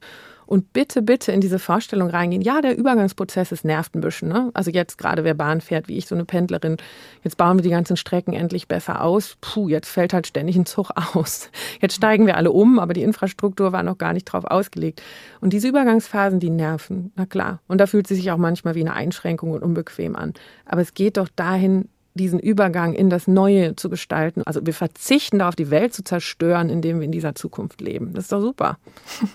[0.55, 2.40] und bitte, bitte in diese Vorstellung reingehen.
[2.40, 4.29] Ja, der Übergangsprozess ist nervt ein bisschen.
[4.29, 4.53] Ne?
[4.55, 6.77] Also jetzt gerade wer Bahn fährt, wie ich, so eine Pendlerin,
[7.25, 9.37] jetzt bauen wir die ganzen Strecken endlich besser aus.
[9.40, 11.51] Puh, jetzt fällt halt ständig ein Zug aus.
[11.81, 15.03] Jetzt steigen wir alle um, aber die Infrastruktur war noch gar nicht drauf ausgelegt.
[15.40, 17.61] Und diese Übergangsphasen, die nerven, na klar.
[17.67, 20.35] Und da fühlt sie sich auch manchmal wie eine Einschränkung und unbequem an.
[20.67, 24.42] Aber es geht doch dahin, diesen Übergang in das Neue zu gestalten.
[24.46, 28.14] Also wir verzichten darauf, die Welt zu zerstören, indem wir in dieser Zukunft leben.
[28.14, 28.79] Das ist doch super.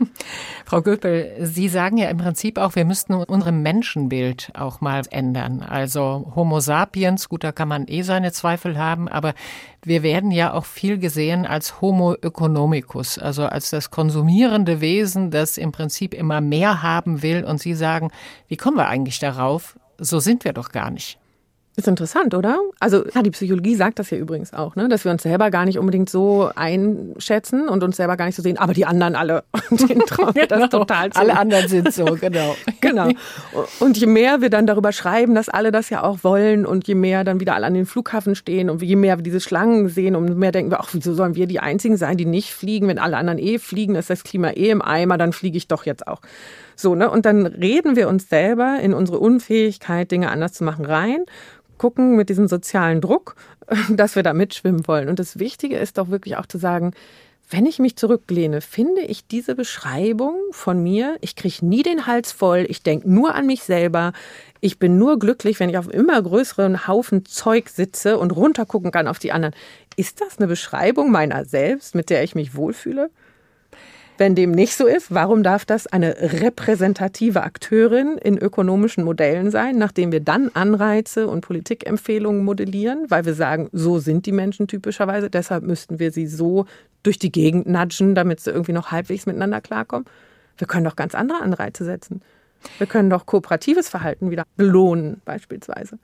[0.65, 5.61] Frau Göpel, Sie sagen ja im Prinzip auch, wir müssten unser Menschenbild auch mal ändern.
[5.61, 9.33] Also Homo sapiens, gut, da kann man eh seine Zweifel haben, aber
[9.83, 15.57] wir werden ja auch viel gesehen als Homo economicus, also als das konsumierende Wesen, das
[15.57, 17.43] im Prinzip immer mehr haben will.
[17.43, 18.09] Und Sie sagen,
[18.47, 19.77] wie kommen wir eigentlich darauf?
[19.97, 21.19] So sind wir doch gar nicht.
[21.79, 22.59] Ist interessant, oder?
[22.81, 24.89] Also ja, die Psychologie sagt das ja übrigens auch, ne?
[24.89, 28.41] dass wir uns selber gar nicht unbedingt so einschätzen und uns selber gar nicht so
[28.41, 29.45] sehen, aber die anderen alle.
[30.07, 30.67] Trauen wir das genau.
[30.67, 31.17] total zu.
[31.21, 32.57] Alle anderen sind so, genau.
[32.81, 33.11] genau.
[33.79, 36.95] Und je mehr wir dann darüber schreiben, dass alle das ja auch wollen und je
[36.95, 40.17] mehr dann wieder alle an den Flughafen stehen und je mehr wir diese Schlangen sehen,
[40.17, 42.89] umso mehr denken wir, ach, wieso sollen wir die Einzigen sein, die nicht fliegen?
[42.89, 45.85] Wenn alle anderen eh fliegen, ist das Klima eh im Eimer, dann fliege ich doch
[45.85, 46.19] jetzt auch.
[46.75, 47.09] So, ne?
[47.09, 51.23] Und dann reden wir uns selber in unsere Unfähigkeit, Dinge anders zu machen, rein
[51.79, 53.35] gucken mit diesem sozialen Druck,
[53.89, 55.09] dass wir da mitschwimmen wollen.
[55.09, 56.93] Und das Wichtige ist doch wirklich auch zu sagen,
[57.51, 62.31] wenn ich mich zurücklehne, finde ich diese Beschreibung von mir, ich kriege nie den Hals
[62.31, 64.13] voll, ich denke nur an mich selber,
[64.61, 69.07] Ich bin nur glücklich, wenn ich auf immer größeren Haufen Zeug sitze und runtergucken kann
[69.07, 69.55] auf die anderen.
[69.95, 73.09] Ist das eine Beschreibung meiner selbst, mit der ich mich wohlfühle?
[74.19, 79.77] Wenn dem nicht so ist, warum darf das eine repräsentative Akteurin in ökonomischen Modellen sein,
[79.77, 85.29] nachdem wir dann Anreize und Politikempfehlungen modellieren, weil wir sagen, so sind die Menschen typischerweise,
[85.29, 86.65] deshalb müssten wir sie so
[87.01, 90.05] durch die Gegend nudgen, damit sie irgendwie noch halbwegs miteinander klarkommen?
[90.58, 92.21] Wir können doch ganz andere Anreize setzen.
[92.77, 95.97] Wir können doch kooperatives Verhalten wieder belohnen, beispielsweise.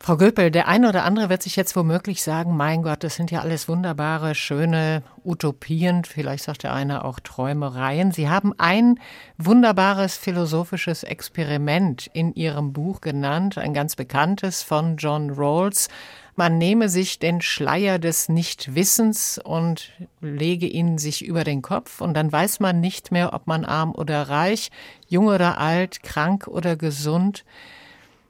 [0.00, 3.32] Frau Göpel, der eine oder andere wird sich jetzt womöglich sagen, mein Gott, das sind
[3.32, 8.12] ja alles wunderbare, schöne Utopien, vielleicht sagt der eine auch Träumereien.
[8.12, 9.00] Sie haben ein
[9.38, 15.88] wunderbares philosophisches Experiment in Ihrem Buch genannt, ein ganz bekanntes von John Rawls.
[16.36, 22.14] Man nehme sich den Schleier des Nichtwissens und lege ihn sich über den Kopf und
[22.14, 24.70] dann weiß man nicht mehr, ob man arm oder reich,
[25.08, 27.44] jung oder alt, krank oder gesund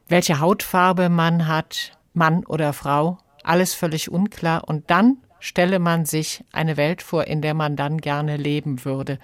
[0.09, 4.67] welche Hautfarbe man hat, Mann oder Frau, alles völlig unklar.
[4.67, 9.19] Und dann stelle man sich eine Welt vor, in der man dann gerne leben würde.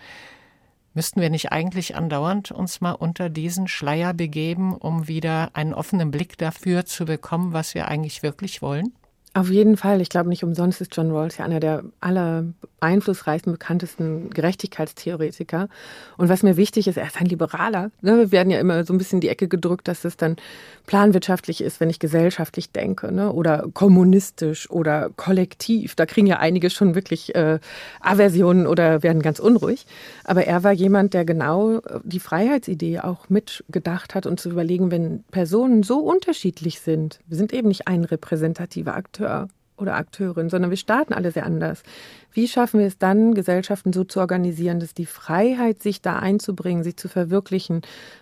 [0.94, 6.10] Müssten wir nicht eigentlich andauernd uns mal unter diesen Schleier begeben, um wieder einen offenen
[6.10, 8.94] Blick dafür zu bekommen, was wir eigentlich wirklich wollen?
[9.36, 10.00] Auf jeden Fall.
[10.00, 12.46] Ich glaube, nicht umsonst ist John Rawls ja einer der aller
[12.80, 15.68] einflussreichsten, bekanntesten Gerechtigkeitstheoretiker.
[16.16, 17.92] Und was mir wichtig ist, er ist ein Liberaler.
[18.02, 18.18] Ne?
[18.18, 20.38] Wir werden ja immer so ein bisschen die Ecke gedrückt, dass es dann
[20.86, 23.34] planwirtschaftlich ist, wenn ich gesellschaftlich denke, ne?
[23.34, 25.96] oder kommunistisch oder kollektiv.
[25.96, 27.60] Da kriegen ja einige schon wirklich äh,
[28.00, 29.86] Aversionen oder werden ganz unruhig.
[30.24, 35.26] Aber er war jemand, der genau die Freiheitsidee auch mitgedacht hat und zu überlegen, wenn
[35.32, 38.94] Personen so unterschiedlich sind, wir sind eben nicht ein repräsentativer
[39.30, 41.84] Akteur oder Akteurin, sondern wir starten alle sehr anders.
[42.32, 46.84] Wie schaffen wir es dann, Gesellschaften so zu organisieren, dass die Freiheit, sich da einzubringen,
[46.84, 47.82] sich zu verwirklichen,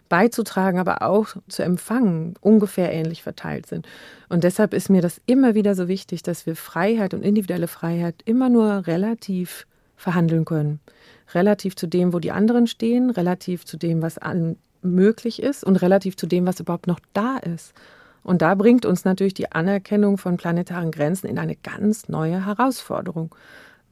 [0.10, 3.88] beizutragen, aber auch zu empfangen, ungefähr ähnlich verteilt sind?
[4.30, 8.16] Und deshalb ist mir das immer wieder so wichtig, dass wir Freiheit und individuelle Freiheit
[8.26, 10.80] immer nur relativ verhandeln können.
[11.34, 14.20] Relativ zu dem, wo die anderen stehen, relativ zu dem, was
[14.82, 17.74] möglich ist und relativ zu dem, was überhaupt noch da ist.
[18.24, 23.36] Und da bringt uns natürlich die Anerkennung von planetaren Grenzen in eine ganz neue Herausforderung,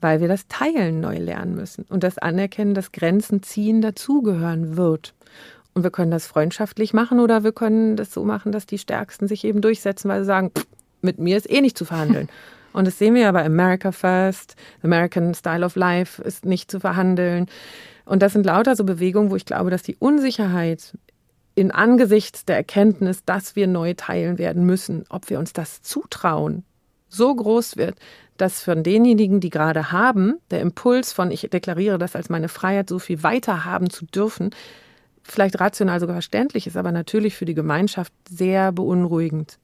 [0.00, 5.14] weil wir das Teilen neu lernen müssen und das Anerkennen, dass Grenzen ziehen dazugehören wird.
[5.74, 9.28] Und wir können das freundschaftlich machen oder wir können das so machen, dass die Stärksten
[9.28, 10.66] sich eben durchsetzen, weil sie sagen, pff,
[11.02, 12.28] mit mir ist eh nicht zu verhandeln.
[12.72, 16.80] Und das sehen wir ja bei America First, American Style of Life ist nicht zu
[16.80, 17.46] verhandeln.
[18.06, 20.96] Und das sind lauter so Bewegungen, wo ich glaube, dass die Unsicherheit
[21.54, 26.64] in Angesichts der Erkenntnis, dass wir neu teilen werden müssen, ob wir uns das zutrauen,
[27.08, 27.96] so groß wird,
[28.38, 32.88] dass von denjenigen, die gerade haben, der Impuls von ich deklariere das als meine Freiheit,
[32.88, 34.50] so viel weiter haben zu dürfen,
[35.22, 39.58] vielleicht rational sogar verständlich ist, aber natürlich für die Gemeinschaft sehr beunruhigend.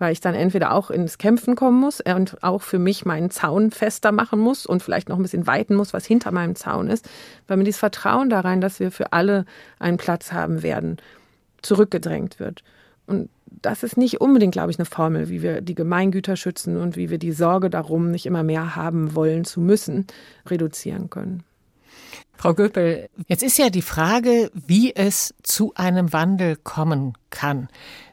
[0.00, 3.72] Weil ich dann entweder auch ins Kämpfen kommen muss und auch für mich meinen Zaun
[3.72, 7.08] fester machen muss und vielleicht noch ein bisschen weiten muss, was hinter meinem Zaun ist,
[7.48, 9.44] weil mir dieses Vertrauen da rein, dass wir für alle
[9.80, 10.98] einen Platz haben werden
[11.62, 12.62] zurückgedrängt wird.
[13.06, 16.96] Und das ist nicht unbedingt, glaube ich, eine Formel, wie wir die Gemeingüter schützen und
[16.96, 20.06] wie wir die Sorge darum, nicht immer mehr haben wollen zu müssen,
[20.46, 21.42] reduzieren können.
[22.34, 27.68] Frau Göpel, jetzt ist ja die Frage, wie es zu einem Wandel kommen kann.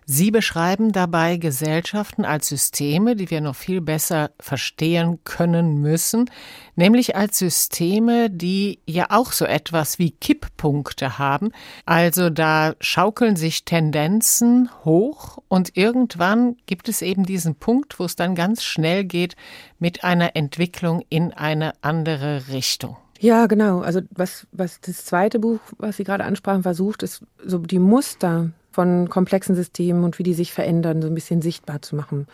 [0.08, 6.30] Sie beschreiben dabei Gesellschaften als Systeme, die wir noch viel besser verstehen können müssen,
[6.76, 11.52] nämlich als Systeme, die ja auch so etwas wie Kipppunkte haben.
[11.88, 18.16] Also da schaukeln sich Tendenzen hoch und irgendwann gibt es eben diesen Punkt, wo es
[18.16, 19.36] dann ganz schnell geht
[19.80, 22.96] mit einer Entwicklung in eine andere Richtung.
[23.20, 23.80] Ja, genau.
[23.80, 28.52] Also was, was das zweite Buch, was Sie gerade ansprachen, versucht, ist so die Muster
[28.76, 32.28] von komplexen Systemen und wie die sich verändern, so ein bisschen sichtbar zu machen.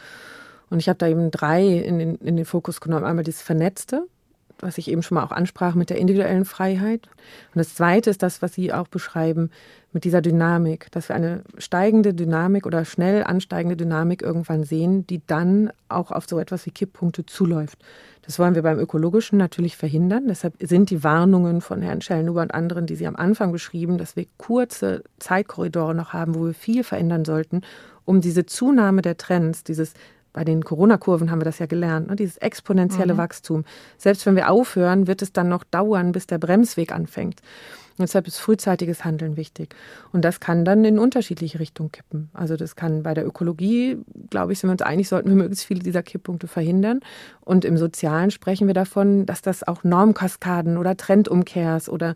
[0.71, 3.05] Und ich habe da eben drei in den, in den Fokus genommen.
[3.05, 4.07] Einmal das Vernetzte,
[4.61, 7.07] was ich eben schon mal auch ansprach mit der individuellen Freiheit.
[7.53, 9.49] Und das Zweite ist das, was Sie auch beschreiben
[9.93, 15.21] mit dieser Dynamik, dass wir eine steigende Dynamik oder schnell ansteigende Dynamik irgendwann sehen, die
[15.25, 17.79] dann auch auf so etwas wie Kipppunkte zuläuft.
[18.23, 20.27] Das wollen wir beim Ökologischen natürlich verhindern.
[20.27, 24.15] Deshalb sind die Warnungen von Herrn Schellnuber und anderen, die Sie am Anfang beschrieben, dass
[24.15, 27.61] wir kurze Zeitkorridore noch haben, wo wir viel verändern sollten,
[28.05, 29.93] um diese Zunahme der Trends, dieses
[30.33, 32.15] bei den Corona-Kurven haben wir das ja gelernt, ne?
[32.15, 33.17] dieses exponentielle mhm.
[33.17, 33.65] Wachstum.
[33.97, 37.41] Selbst wenn wir aufhören, wird es dann noch dauern, bis der Bremsweg anfängt.
[38.01, 39.75] Deshalb ist frühzeitiges Handeln wichtig.
[40.11, 42.29] Und das kann dann in unterschiedliche Richtungen kippen.
[42.33, 43.97] Also das kann bei der Ökologie,
[44.29, 47.01] glaube ich, sind wir uns einig, sollten wir möglichst viele dieser Kipppunkte verhindern.
[47.41, 52.15] Und im Sozialen sprechen wir davon, dass das auch Normkaskaden oder Trendumkehrs oder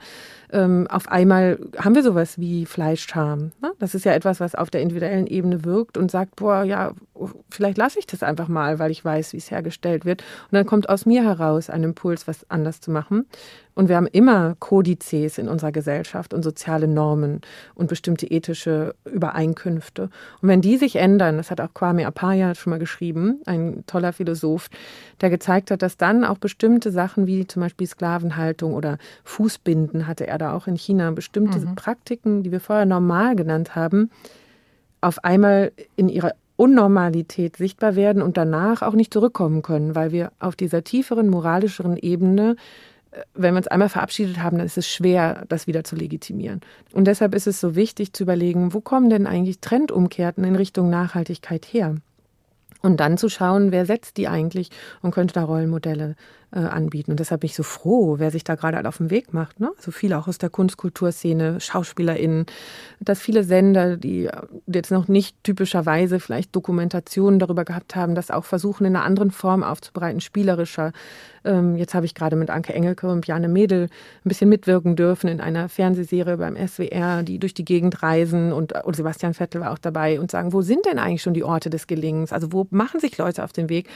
[0.51, 3.51] ähm, auf einmal haben wir sowas wie Fleischscham.
[3.61, 3.73] Ne?
[3.79, 6.93] Das ist ja etwas, was auf der individuellen Ebene wirkt und sagt, boah, ja,
[7.49, 10.21] vielleicht lasse ich das einfach mal, weil ich weiß, wie es hergestellt wird.
[10.51, 13.25] Und dann kommt aus mir heraus ein Impuls, was anders zu machen.
[13.75, 17.41] Und wir haben immer Kodizes in unserer Gesellschaft und soziale Normen
[17.75, 20.09] und bestimmte ethische Übereinkünfte.
[20.41, 24.13] Und wenn die sich ändern, das hat auch Kwame Apaya schon mal geschrieben, ein toller
[24.13, 24.69] Philosoph,
[25.19, 30.25] der gezeigt hat, dass dann auch bestimmte Sachen wie zum Beispiel Sklavenhaltung oder Fußbinden hatte
[30.25, 31.75] er da auch in China, bestimmte mhm.
[31.75, 34.09] Praktiken, die wir vorher normal genannt haben,
[35.01, 40.31] auf einmal in ihrer Unnormalität sichtbar werden und danach auch nicht zurückkommen können, weil wir
[40.39, 42.55] auf dieser tieferen, moralischeren Ebene
[43.33, 46.61] wenn wir uns einmal verabschiedet haben, dann ist es schwer, das wieder zu legitimieren.
[46.93, 50.89] Und deshalb ist es so wichtig zu überlegen, wo kommen denn eigentlich Trendumkehrten in Richtung
[50.89, 51.95] Nachhaltigkeit her?
[52.81, 54.69] Und dann zu schauen, wer setzt die eigentlich
[55.01, 56.15] und könnte da Rollenmodelle
[56.51, 57.11] äh, anbieten.
[57.11, 59.59] Und deshalb bin ich so froh, wer sich da gerade halt auf den Weg macht.
[59.59, 59.71] Ne?
[59.79, 62.45] So viele auch aus der Kunstkulturszene, SchauspielerInnen,
[62.99, 64.29] dass viele Sender, die
[64.67, 69.31] jetzt noch nicht typischerweise vielleicht Dokumentationen darüber gehabt haben, das auch versuchen, in einer anderen
[69.31, 70.91] Form aufzubereiten, spielerischer.
[71.43, 75.27] Ähm, jetzt habe ich gerade mit Anke Engelke und Bjane Mädel ein bisschen mitwirken dürfen
[75.27, 79.71] in einer Fernsehserie beim SWR, die durch die Gegend reisen und, und Sebastian Vettel war
[79.71, 82.33] auch dabei und sagen, wo sind denn eigentlich schon die Orte des Gelingens?
[82.33, 83.89] Also wo machen sich Leute auf den Weg?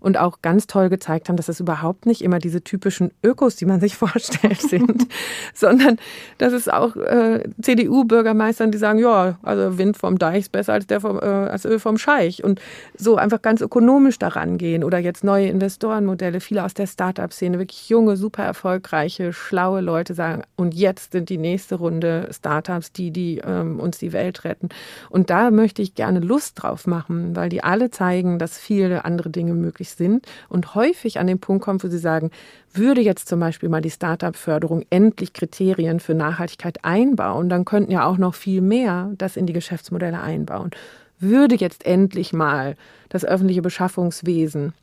[0.00, 3.66] Und auch ganz toll gezeigt haben, dass es überhaupt nicht immer diese typischen Ökos, die
[3.66, 5.06] man sich vorstellt, sind,
[5.54, 5.98] sondern
[6.38, 10.86] dass es auch äh, CDU-Bürgermeistern, die sagen, ja, also Wind vom Deich ist besser als
[10.86, 12.60] der vom, äh, als Öl vom Scheich und
[12.96, 17.88] so einfach ganz ökonomisch daran gehen oder jetzt neue Investorenmodelle, viele aus der Startup-Szene, wirklich
[17.88, 23.40] junge, super erfolgreiche, schlaue Leute sagen, und jetzt sind die nächste Runde Startups, die, die
[23.44, 24.68] ähm, uns die Welt retten.
[25.10, 29.30] Und da möchte ich gerne Lust drauf machen, weil die alle zeigen, dass viele andere
[29.30, 32.30] Dinge möglich möglich sind und häufig an den Punkt kommen, wo sie sagen,
[32.72, 38.06] würde jetzt zum Beispiel mal die Start-up-Förderung endlich Kriterien für Nachhaltigkeit einbauen, dann könnten ja
[38.06, 40.70] auch noch viel mehr das in die Geschäftsmodelle einbauen.
[41.18, 42.76] Würde jetzt endlich mal
[43.08, 44.74] das öffentliche Beschaffungswesen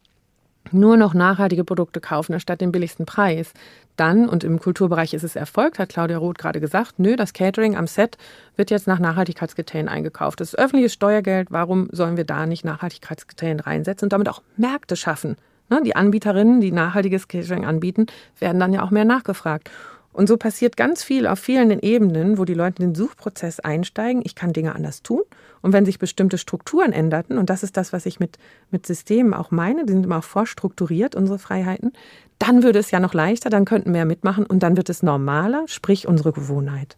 [0.71, 3.53] nur noch nachhaltige Produkte kaufen, anstatt den billigsten Preis,
[3.95, 7.75] dann, und im Kulturbereich ist es erfolgt, hat Claudia Roth gerade gesagt, nö, das Catering
[7.75, 8.17] am Set
[8.55, 10.39] wird jetzt nach Nachhaltigkeitskriterien eingekauft.
[10.39, 14.95] Das ist öffentliches Steuergeld, warum sollen wir da nicht Nachhaltigkeitskriterien reinsetzen und damit auch Märkte
[14.95, 15.35] schaffen?
[15.69, 18.07] Ne, die Anbieterinnen, die nachhaltiges Catering anbieten,
[18.39, 19.69] werden dann ja auch mehr nachgefragt.
[20.11, 24.21] Und so passiert ganz viel auf vielen Ebenen, wo die Leute in den Suchprozess einsteigen.
[24.23, 25.21] Ich kann Dinge anders tun.
[25.63, 28.37] Und wenn sich bestimmte Strukturen änderten, und das ist das, was ich mit,
[28.69, 31.93] mit Systemen auch meine, die sind immer auch vorstrukturiert, unsere Freiheiten,
[32.37, 35.63] dann würde es ja noch leichter, dann könnten mehr mitmachen und dann wird es normaler,
[35.67, 36.97] sprich unsere Gewohnheit.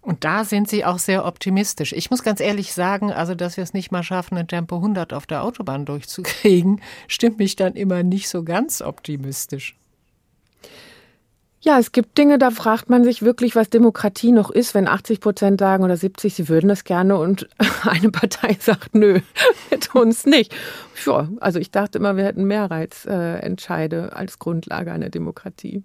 [0.00, 1.92] Und da sind Sie auch sehr optimistisch.
[1.92, 5.12] Ich muss ganz ehrlich sagen, also dass wir es nicht mal schaffen, ein Tempo 100
[5.12, 9.76] auf der Autobahn durchzukriegen, stimmt mich dann immer nicht so ganz optimistisch.
[11.64, 15.18] Ja, es gibt Dinge, da fragt man sich wirklich, was Demokratie noch ist, wenn 80
[15.18, 17.48] Prozent sagen oder 70, sie würden das gerne und
[17.84, 19.20] eine Partei sagt, nö,
[19.70, 20.54] wir tun es nicht.
[21.06, 25.82] Ja, also ich dachte immer, wir hätten Mehrheitsentscheide als Grundlage einer Demokratie.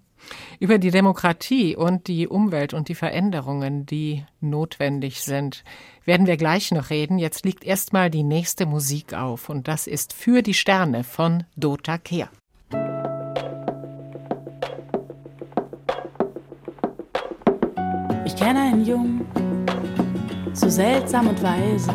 [0.58, 5.64] Über die Demokratie und die Umwelt und die Veränderungen, die notwendig sind,
[6.04, 7.18] werden wir gleich noch reden.
[7.18, 11.96] Jetzt liegt erstmal die nächste Musik auf und das ist Für die Sterne von Dota
[11.96, 12.28] Kehr.
[18.40, 19.26] Kenne einen Jungen,
[20.54, 21.92] so seltsam und weise.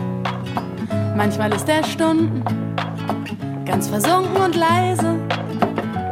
[1.18, 2.44] Manchmal ist er Stunden
[3.66, 5.16] ganz versunken und leise,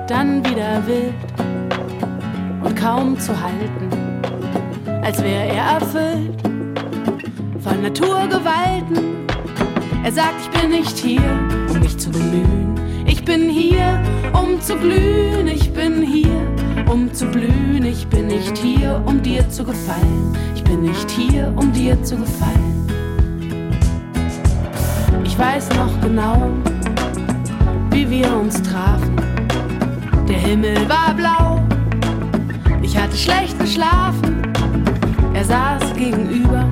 [0.07, 1.13] dann wieder wild
[2.63, 3.89] und kaum zu halten,
[5.03, 6.41] als wäre er erfüllt
[7.59, 9.27] von Naturgewalten.
[10.03, 11.21] Er sagt, ich bin nicht hier,
[11.69, 12.73] um mich zu bemühen.
[13.05, 14.01] Ich bin hier,
[14.33, 15.47] um zu glühen.
[15.47, 16.41] Ich bin hier,
[16.87, 17.85] um zu blühen.
[17.85, 20.35] Ich bin nicht hier, um dir zu gefallen.
[20.55, 22.87] Ich bin nicht hier, um dir zu gefallen.
[25.23, 26.49] Ich weiß noch genau,
[27.91, 29.15] wie wir uns trafen.
[30.27, 31.59] Der Himmel war blau,
[32.81, 34.41] ich hatte schlecht geschlafen.
[35.33, 36.65] Er saß gegenüber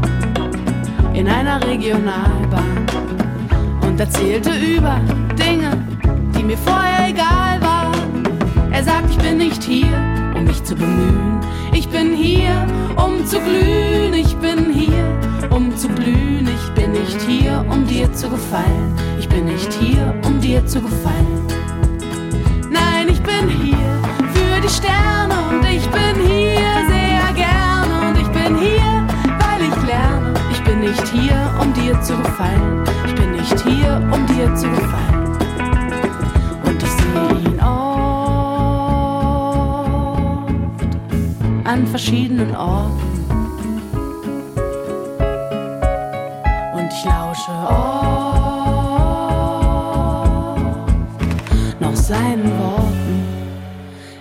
[1.13, 2.85] in einer Regionalbahn
[3.81, 4.99] und erzählte über
[5.37, 5.71] Dinge,
[6.35, 7.80] die mir vorher egal waren.
[8.71, 9.97] Er sagt, ich bin nicht hier,
[10.35, 11.39] um mich zu bemühen.
[11.73, 14.13] Ich bin hier, um zu glühen.
[14.13, 16.47] Ich bin hier, um zu glühen.
[16.47, 18.95] Ich bin nicht hier, um dir zu gefallen.
[19.19, 21.45] Ich bin nicht hier, um dir zu gefallen.
[22.69, 23.99] Nein, ich bin hier
[24.33, 29.05] für die Sterne und ich bin hier sehr gerne und ich bin hier,
[29.39, 30.33] weil ich lerne.
[30.51, 32.83] Ich bin nicht hier, um dir zu gefallen.
[33.05, 35.10] Ich bin nicht hier, um dir zu gefallen.
[42.01, 43.25] Verschiedenen Orten.
[46.73, 48.19] Und ich lausche oft
[51.79, 53.23] noch seinen Worten.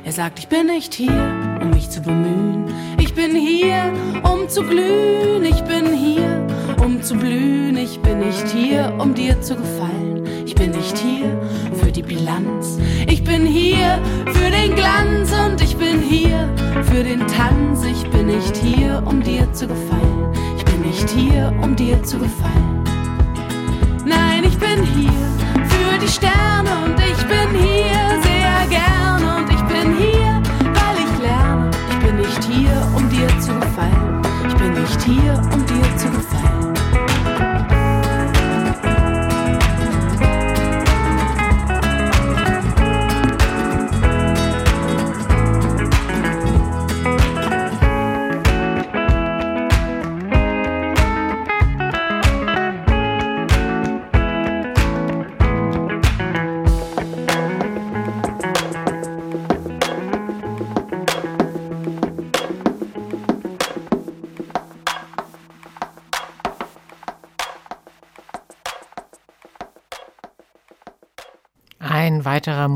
[0.05, 2.67] Er sagt, ich bin nicht hier, um mich zu bemühen.
[2.99, 3.91] Ich bin hier,
[4.25, 5.43] um zu glühen.
[5.45, 6.47] Ich bin hier,
[6.85, 7.79] um zu blühen.
[7.79, 10.27] Ich bin nicht hier, um dir zu gefallen.
[10.45, 11.20] Ich bin nicht hier
[12.11, 12.77] Bilanz.
[13.07, 16.49] Ich bin hier für den Glanz und ich bin hier
[16.83, 17.85] für den Tanz.
[17.85, 20.33] Ich bin nicht hier, um dir zu gefallen.
[20.59, 22.83] Ich bin nicht hier, um dir zu gefallen.
[24.05, 25.23] Nein, ich bin hier
[25.69, 30.43] für die Sterne und ich bin hier sehr gerne und ich bin hier,
[30.79, 31.71] weil ich lerne.
[31.91, 34.21] Ich bin nicht hier, um dir zu gefallen.
[34.49, 36.60] Ich bin nicht hier, um dir zu gefallen.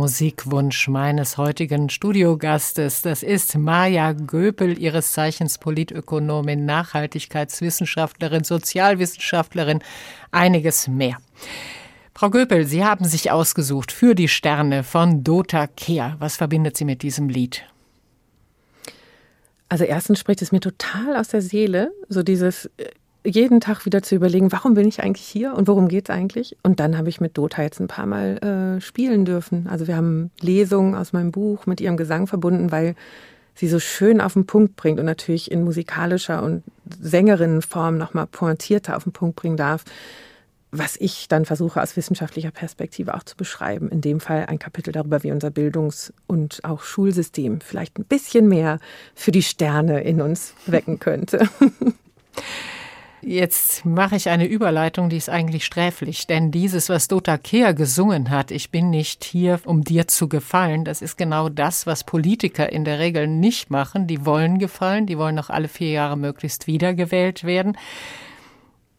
[0.04, 9.78] Musikwunsch meines heutigen Studiogastes, das ist Maja Göpel, ihres Zeichens Politökonomin, Nachhaltigkeitswissenschaftlerin, Sozialwissenschaftlerin,
[10.30, 11.16] einiges mehr.
[12.14, 16.16] Frau Göpel, Sie haben sich ausgesucht für die Sterne von Dota Kehr.
[16.18, 17.64] Was verbindet Sie mit diesem Lied?
[19.70, 22.90] Also erstens spricht es mir total aus der Seele, so dieses äh,
[23.24, 26.56] jeden Tag wieder zu überlegen, warum bin ich eigentlich hier und worum geht es eigentlich?
[26.62, 29.66] Und dann habe ich mit Dota jetzt ein paar Mal äh, spielen dürfen.
[29.66, 32.94] Also wir haben Lesungen aus meinem Buch mit ihrem Gesang verbunden, weil
[33.54, 36.62] sie so schön auf den Punkt bringt und natürlich in musikalischer und
[37.00, 39.84] Sängerinnenform nochmal pointierter auf den Punkt bringen darf,
[40.70, 43.88] was ich dann versuche aus wissenschaftlicher Perspektive auch zu beschreiben.
[43.90, 48.48] In dem Fall ein Kapitel darüber, wie unser Bildungs- und auch Schulsystem vielleicht ein bisschen
[48.48, 48.80] mehr
[49.14, 51.48] für die Sterne in uns wecken könnte.
[53.26, 58.28] Jetzt mache ich eine Überleitung, die ist eigentlich sträflich, denn dieses, was Dota Kehr gesungen
[58.28, 62.70] hat, ich bin nicht hier, um dir zu gefallen, das ist genau das, was Politiker
[62.70, 64.06] in der Regel nicht machen.
[64.06, 67.78] Die wollen gefallen, die wollen noch alle vier Jahre möglichst wiedergewählt werden.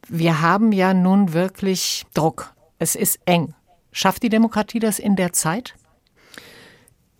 [0.07, 2.55] Wir haben ja nun wirklich Druck.
[2.79, 3.53] Es ist eng.
[3.91, 5.75] Schafft die Demokratie das in der Zeit?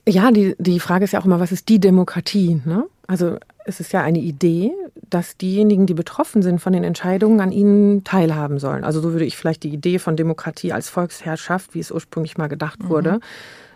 [0.07, 2.61] Ja, die, die Frage ist ja auch immer, was ist die Demokratie?
[2.65, 2.87] Ne?
[3.05, 4.71] Also es ist ja eine Idee,
[5.09, 8.83] dass diejenigen, die betroffen sind von den Entscheidungen, an ihnen teilhaben sollen.
[8.83, 12.47] Also so würde ich vielleicht die Idee von Demokratie als Volksherrschaft, wie es ursprünglich mal
[12.47, 12.89] gedacht mhm.
[12.89, 13.19] wurde,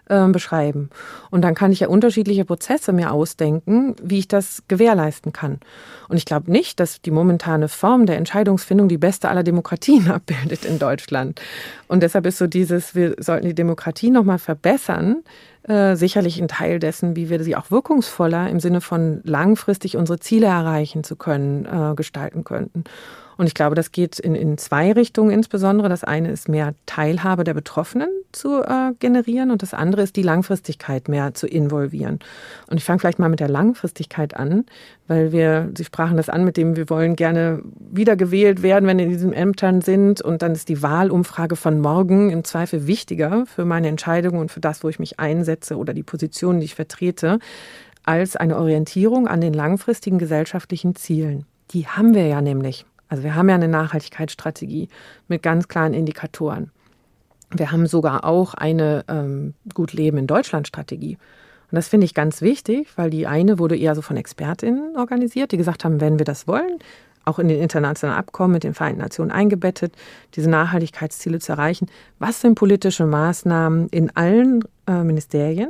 [0.09, 0.89] äh, beschreiben.
[1.29, 5.59] Und dann kann ich ja unterschiedliche Prozesse mir ausdenken, wie ich das gewährleisten kann.
[6.07, 10.65] Und ich glaube nicht, dass die momentane Form der Entscheidungsfindung die beste aller Demokratien abbildet
[10.65, 11.41] in Deutschland.
[11.87, 15.23] Und deshalb ist so dieses, wir sollten die Demokratie nochmal verbessern,
[15.63, 20.19] äh, sicherlich ein Teil dessen, wie wir sie auch wirkungsvoller im Sinne von langfristig unsere
[20.19, 22.83] Ziele erreichen zu können, äh, gestalten könnten.
[23.39, 25.87] Und ich glaube, das geht in, in zwei Richtungen insbesondere.
[25.87, 30.23] Das eine ist mehr Teilhabe der Betroffenen zu äh, generieren und das andere ist die
[30.23, 32.19] Langfristigkeit mehr zu involvieren.
[32.69, 34.65] Und ich fange vielleicht mal mit der Langfristigkeit an,
[35.07, 39.05] weil wir, Sie sprachen das an, mit dem wir wollen gerne wiedergewählt werden, wenn wir
[39.05, 40.21] in diesen Ämtern sind.
[40.21, 44.59] Und dann ist die Wahlumfrage von morgen im Zweifel wichtiger für meine Entscheidung und für
[44.59, 47.39] das, wo ich mich einsetze oder die Position, die ich vertrete,
[48.03, 51.45] als eine Orientierung an den langfristigen gesellschaftlichen Zielen.
[51.71, 52.85] Die haben wir ja nämlich.
[53.09, 54.87] Also wir haben ja eine Nachhaltigkeitsstrategie
[55.27, 56.71] mit ganz klaren Indikatoren.
[57.51, 61.17] Wir haben sogar auch eine ähm, Gut Leben in Deutschland Strategie.
[61.71, 65.51] Und das finde ich ganz wichtig, weil die eine wurde eher so von Expertinnen organisiert,
[65.51, 66.79] die gesagt haben, wenn wir das wollen,
[67.25, 69.93] auch in den internationalen Abkommen mit den Vereinten Nationen eingebettet,
[70.35, 71.87] diese Nachhaltigkeitsziele zu erreichen.
[72.17, 75.69] Was sind politische Maßnahmen in allen äh, Ministerien,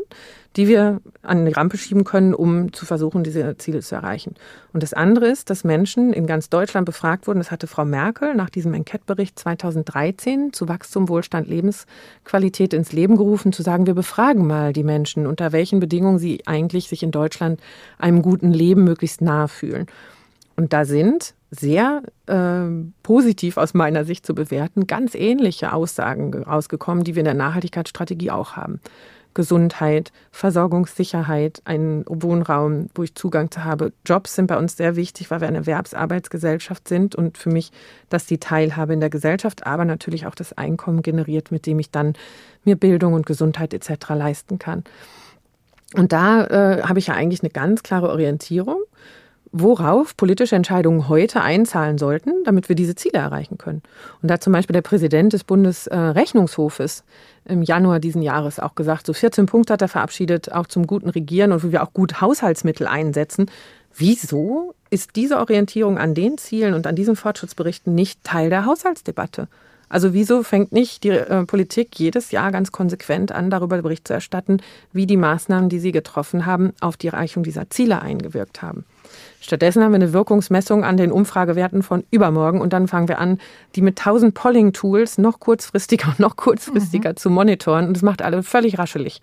[0.55, 4.35] die wir an die Rampe schieben können, um zu versuchen, diese Ziele zu erreichen?
[4.71, 7.39] Und das andere ist, dass Menschen in ganz Deutschland befragt wurden.
[7.39, 13.51] Das hatte Frau Merkel nach diesem Enquete-Bericht 2013 zu Wachstum, Wohlstand, Lebensqualität ins Leben gerufen,
[13.51, 17.59] zu sagen, wir befragen mal die Menschen, unter welchen Bedingungen sie eigentlich sich in Deutschland
[17.97, 19.87] einem guten Leben möglichst nahe fühlen.
[20.59, 22.65] Und da sind sehr äh,
[23.01, 28.29] positiv aus meiner Sicht zu bewerten, ganz ähnliche Aussagen rausgekommen, die wir in der Nachhaltigkeitsstrategie
[28.29, 28.81] auch haben.
[29.33, 33.93] Gesundheit, Versorgungssicherheit, einen Wohnraum, wo ich Zugang zu habe.
[34.05, 37.71] Jobs sind bei uns sehr wichtig, weil wir eine Erwerbsarbeitsgesellschaft sind und für mich,
[38.09, 41.89] dass die Teilhabe in der Gesellschaft, aber natürlich auch das Einkommen generiert, mit dem ich
[41.89, 42.15] dann
[42.65, 44.09] mir Bildung und Gesundheit etc.
[44.09, 44.83] leisten kann.
[45.93, 48.81] Und da äh, habe ich ja eigentlich eine ganz klare Orientierung
[49.51, 53.81] worauf politische Entscheidungen heute einzahlen sollten, damit wir diese Ziele erreichen können.
[54.21, 57.03] Und da hat zum Beispiel der Präsident des Bundesrechnungshofes
[57.45, 61.09] im Januar diesen Jahres auch gesagt, so 14 Punkte hat er verabschiedet, auch zum guten
[61.09, 63.49] Regieren und wie wir auch gut Haushaltsmittel einsetzen.
[63.95, 69.47] Wieso ist diese Orientierung an den Zielen und an diesen Fortschrittsberichten nicht Teil der Haushaltsdebatte?
[69.89, 74.13] Also wieso fängt nicht die äh, Politik jedes Jahr ganz konsequent an, darüber Bericht zu
[74.13, 74.61] erstatten,
[74.93, 78.85] wie die Maßnahmen, die sie getroffen haben, auf die Erreichung dieser Ziele eingewirkt haben?
[79.41, 83.39] Stattdessen haben wir eine Wirkungsmessung an den Umfragewerten von übermorgen und dann fangen wir an,
[83.75, 87.17] die mit tausend Polling-Tools noch kurzfristiger und noch kurzfristiger mhm.
[87.17, 89.21] zu monitoren und das macht alle völlig raschelig.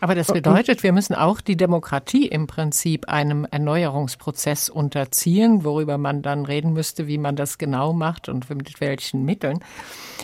[0.00, 6.22] Aber das bedeutet, wir müssen auch die Demokratie im Prinzip einem Erneuerungsprozess unterziehen, worüber man
[6.22, 9.60] dann reden müsste, wie man das genau macht und mit welchen Mitteln.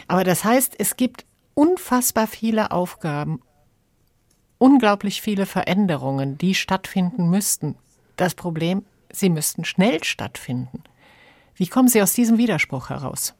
[0.08, 1.24] Aber das heißt, es gibt
[1.54, 3.40] unfassbar viele Aufgaben,
[4.58, 7.76] unglaublich viele Veränderungen, die stattfinden müssten.
[8.22, 10.84] Das Problem, sie müssten schnell stattfinden.
[11.56, 13.34] Wie kommen Sie aus diesem Widerspruch heraus?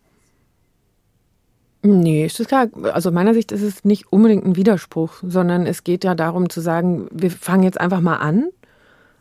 [1.83, 2.67] Nee, ist klar.
[2.93, 6.51] Also aus meiner Sicht ist es nicht unbedingt ein Widerspruch, sondern es geht ja darum
[6.51, 8.49] zu sagen, wir fangen jetzt einfach mal an,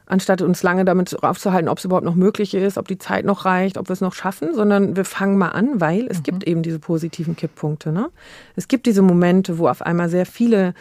[0.07, 3.45] anstatt uns lange damit aufzuhalten, ob es überhaupt noch möglich ist, ob die Zeit noch
[3.45, 6.23] reicht, ob wir es noch schaffen, sondern wir fangen mal an, weil es mhm.
[6.23, 7.91] gibt eben diese positiven Kipppunkte.
[7.91, 8.09] Ne?
[8.55, 10.73] Es gibt diese Momente, wo auf einmal sehr viele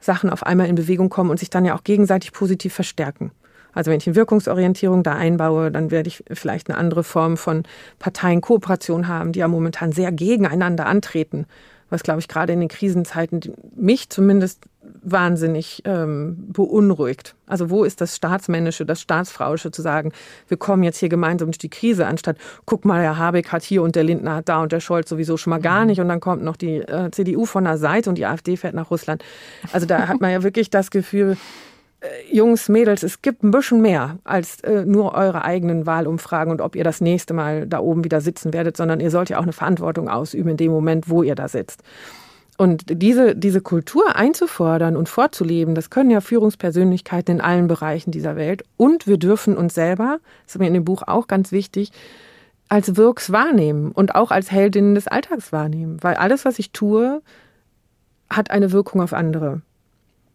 [0.00, 3.30] Sachen auf einmal in Bewegung kommen und sich dann ja auch gegenseitig positiv verstärken.
[3.72, 7.64] Also wenn ich eine Wirkungsorientierung da einbaue, dann werde ich vielleicht eine andere Form von
[7.98, 11.46] Parteienkooperation haben, die ja momentan sehr gegeneinander antreten.
[11.90, 14.64] Was, glaube ich, gerade in den Krisenzeiten mich zumindest
[15.02, 17.34] wahnsinnig ähm, beunruhigt.
[17.46, 20.12] Also wo ist das Staatsmännische, das Staatsfrauische zu sagen,
[20.48, 23.82] wir kommen jetzt hier gemeinsam durch die Krise, anstatt, guck mal, Herr Habeck hat hier
[23.82, 25.88] und der Lindner hat da und der Scholz sowieso schon mal gar mhm.
[25.88, 28.74] nicht und dann kommt noch die äh, CDU von der Seite und die AfD fährt
[28.74, 29.22] nach Russland.
[29.72, 31.36] Also da hat man ja wirklich das Gefühl,
[32.30, 36.74] Jungs, Mädels, es gibt ein bisschen mehr als äh, nur eure eigenen Wahlumfragen und ob
[36.74, 39.52] ihr das nächste Mal da oben wieder sitzen werdet, sondern ihr sollt ja auch eine
[39.52, 41.82] Verantwortung ausüben in dem Moment, wo ihr da sitzt.
[42.58, 48.36] Und diese, diese Kultur einzufordern und vorzuleben, das können ja Führungspersönlichkeiten in allen Bereichen dieser
[48.36, 48.64] Welt.
[48.76, 51.92] Und wir dürfen uns selber, das ist mir in dem Buch auch ganz wichtig,
[52.68, 55.98] als Wirks wahrnehmen und auch als Heldinnen des Alltags wahrnehmen.
[56.02, 57.22] Weil alles, was ich tue,
[58.30, 59.62] hat eine Wirkung auf andere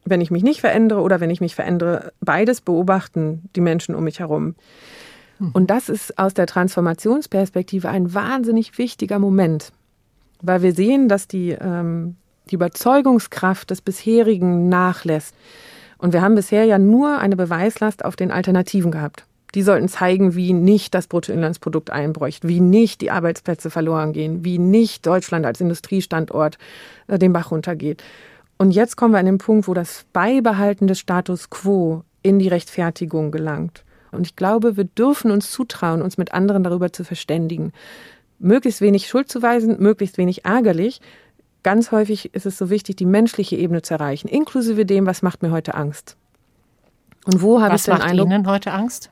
[0.09, 4.03] wenn ich mich nicht verändere oder wenn ich mich verändere, beides beobachten die Menschen um
[4.03, 4.55] mich herum.
[5.39, 5.51] Hm.
[5.53, 9.71] Und das ist aus der Transformationsperspektive ein wahnsinnig wichtiger Moment,
[10.41, 12.15] weil wir sehen, dass die, ähm,
[12.49, 15.35] die Überzeugungskraft des bisherigen nachlässt.
[15.97, 19.25] Und wir haben bisher ja nur eine Beweislast auf den Alternativen gehabt.
[19.55, 24.59] Die sollten zeigen, wie nicht das Bruttoinlandsprodukt einbräucht, wie nicht die Arbeitsplätze verloren gehen, wie
[24.59, 26.57] nicht Deutschland als Industriestandort
[27.07, 28.03] äh, den Bach runtergeht.
[28.57, 32.47] Und jetzt kommen wir an den Punkt, wo das Beibehalten des Status quo in die
[32.47, 33.83] Rechtfertigung gelangt.
[34.11, 37.71] Und ich glaube, wir dürfen uns zutrauen, uns mit anderen darüber zu verständigen.
[38.39, 41.01] Möglichst wenig Schuld zu weisen, möglichst wenig ärgerlich.
[41.63, 45.41] Ganz häufig ist es so wichtig, die menschliche Ebene zu erreichen, inklusive dem, was macht
[45.41, 46.15] mir heute Angst.
[47.25, 48.09] Und wo habe ich den Eindruck?
[48.09, 49.09] Was macht Ihnen heute Angst?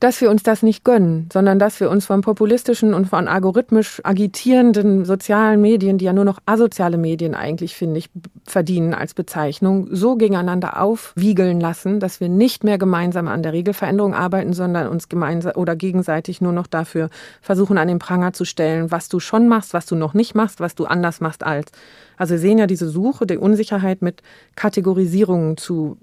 [0.00, 4.00] Dass wir uns das nicht gönnen, sondern dass wir uns von populistischen und von algorithmisch
[4.04, 8.08] agitierenden sozialen Medien, die ja nur noch asoziale Medien eigentlich, finde ich,
[8.46, 14.14] verdienen als Bezeichnung, so gegeneinander aufwiegeln lassen, dass wir nicht mehr gemeinsam an der Regelveränderung
[14.14, 18.92] arbeiten, sondern uns gemeinsam oder gegenseitig nur noch dafür versuchen, an den Pranger zu stellen,
[18.92, 21.72] was du schon machst, was du noch nicht machst, was du anders machst als.
[22.16, 24.22] Also wir sehen ja diese Suche der Unsicherheit mit
[24.54, 25.98] Kategorisierungen zu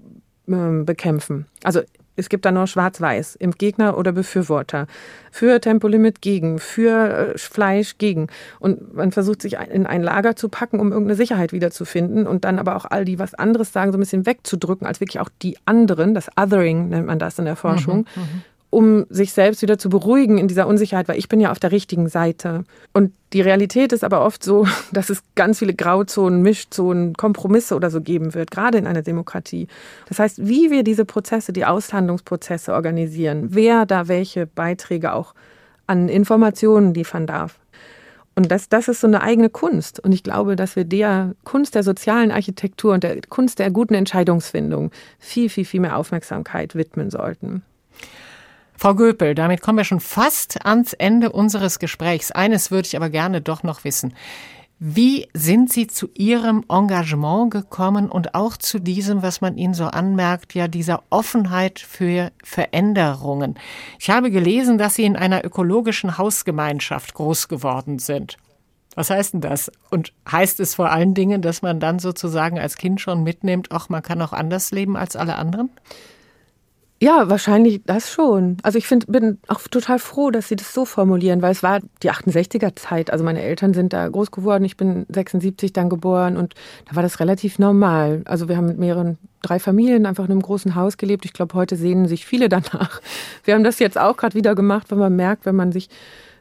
[0.48, 1.46] ähm, bekämpfen.
[1.62, 1.80] Also
[2.16, 4.86] es gibt da nur Schwarz-Weiß, im Gegner oder Befürworter.
[5.30, 8.28] Für Tempolimit gegen, für äh, Fleisch gegen.
[8.58, 12.58] Und man versucht sich in ein Lager zu packen, um irgendeine Sicherheit wiederzufinden und dann
[12.58, 15.58] aber auch all die was anderes sagen, so ein bisschen wegzudrücken, als wirklich auch die
[15.66, 19.78] anderen, das Othering nennt man das in der Forschung, mhm, mhm um sich selbst wieder
[19.78, 22.64] zu beruhigen in dieser Unsicherheit, weil ich bin ja auf der richtigen Seite.
[22.92, 27.90] Und die Realität ist aber oft so, dass es ganz viele Grauzonen, Mischzonen, Kompromisse oder
[27.90, 29.68] so geben wird, gerade in einer Demokratie.
[30.08, 35.34] Das heißt, wie wir diese Prozesse, die Aushandlungsprozesse organisieren, wer da welche Beiträge auch
[35.86, 37.58] an Informationen liefern darf.
[38.34, 39.98] Und das, das ist so eine eigene Kunst.
[39.98, 43.94] Und ich glaube, dass wir der Kunst der sozialen Architektur und der Kunst der guten
[43.94, 47.62] Entscheidungsfindung viel, viel, viel mehr Aufmerksamkeit widmen sollten.
[48.78, 52.30] Frau Göpel, damit kommen wir schon fast ans Ende unseres Gesprächs.
[52.30, 54.14] Eines würde ich aber gerne doch noch wissen.
[54.78, 59.86] Wie sind Sie zu Ihrem Engagement gekommen und auch zu diesem, was man Ihnen so
[59.86, 63.54] anmerkt, ja, dieser Offenheit für Veränderungen?
[63.98, 68.36] Ich habe gelesen, dass Sie in einer ökologischen Hausgemeinschaft groß geworden sind.
[68.94, 69.72] Was heißt denn das?
[69.90, 73.88] Und heißt es vor allen Dingen, dass man dann sozusagen als Kind schon mitnimmt, ach,
[73.88, 75.70] man kann auch anders leben als alle anderen?
[76.98, 78.56] Ja, wahrscheinlich das schon.
[78.62, 81.80] Also ich find, bin auch total froh, dass Sie das so formulieren, weil es war
[82.02, 83.10] die 68er Zeit.
[83.10, 84.64] Also meine Eltern sind da groß geworden.
[84.64, 86.54] Ich bin 76 dann geboren und
[86.88, 88.22] da war das relativ normal.
[88.24, 91.26] Also wir haben mit mehreren, drei Familien einfach in einem großen Haus gelebt.
[91.26, 93.02] Ich glaube, heute sehnen sich viele danach.
[93.44, 95.90] Wir haben das jetzt auch gerade wieder gemacht, weil man merkt, wenn man sich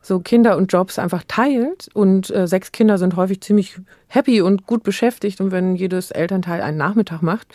[0.02, 3.78] so Kinder und Jobs einfach teilt und äh, sechs Kinder sind häufig ziemlich
[4.08, 7.48] happy und gut beschäftigt und wenn jedes Elternteil einen Nachmittag macht,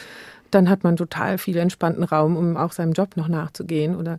[0.51, 4.18] dann hat man total viel entspannten Raum, um auch seinem Job noch nachzugehen oder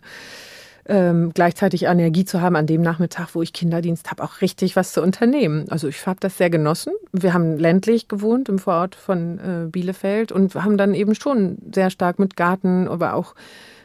[0.85, 4.93] ähm, gleichzeitig Energie zu haben an dem Nachmittag, wo ich Kinderdienst habe, auch richtig was
[4.93, 5.65] zu unternehmen.
[5.69, 6.93] Also ich habe das sehr genossen.
[7.11, 11.91] Wir haben ländlich gewohnt im Vorort von äh, Bielefeld und haben dann eben schon sehr
[11.91, 13.35] stark mit Garten, aber auch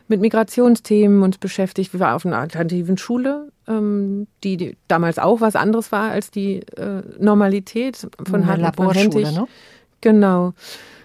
[0.09, 1.92] mit Migrationsthemen uns beschäftigt.
[1.92, 6.30] Wir waren auf einer alternativen Schule, ähm, die, die, damals auch was anderes war als
[6.30, 9.32] die äh, Normalität von Hartmut Hentig.
[9.32, 9.47] Ne?
[10.01, 10.55] Genau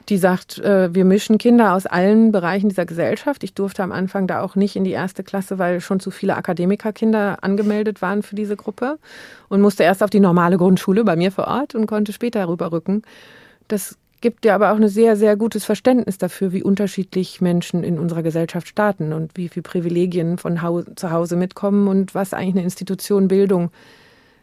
[0.09, 3.43] die sagt, äh, wir mischen Kinder aus allen Bereichen dieser Gesellschaft.
[3.43, 6.35] Ich durfte am Anfang da auch nicht in die erste Klasse, weil schon zu viele
[6.35, 8.97] Akademikerkinder angemeldet waren für diese Gruppe
[9.49, 13.03] und musste erst auf die normale Grundschule bei mir vor Ort und konnte später rüberrücken.
[13.67, 17.99] Das gibt dir aber auch ein sehr, sehr gutes Verständnis dafür, wie unterschiedlich Menschen in
[17.99, 20.59] unserer Gesellschaft starten und wie viele Privilegien von
[20.95, 23.71] zu Hause mitkommen und was eigentlich eine Institution Bildung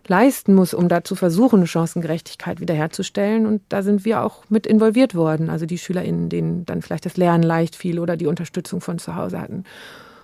[0.09, 3.47] leisten muss, um da zu versuchen, eine Chancengerechtigkeit wiederherzustellen.
[3.47, 5.51] Und da sind wir auch mit involviert worden.
[5.51, 9.15] Also die SchülerInnen, denen dann vielleicht das Lernen leicht fiel oder die Unterstützung von zu
[9.15, 9.65] Hause hatten.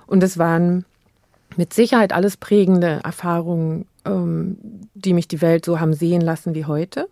[0.06, 0.84] Und es waren
[1.56, 4.58] mit Sicherheit alles prägende Erfahrungen, ähm,
[4.94, 7.08] die mich die Welt so haben sehen lassen wie heute.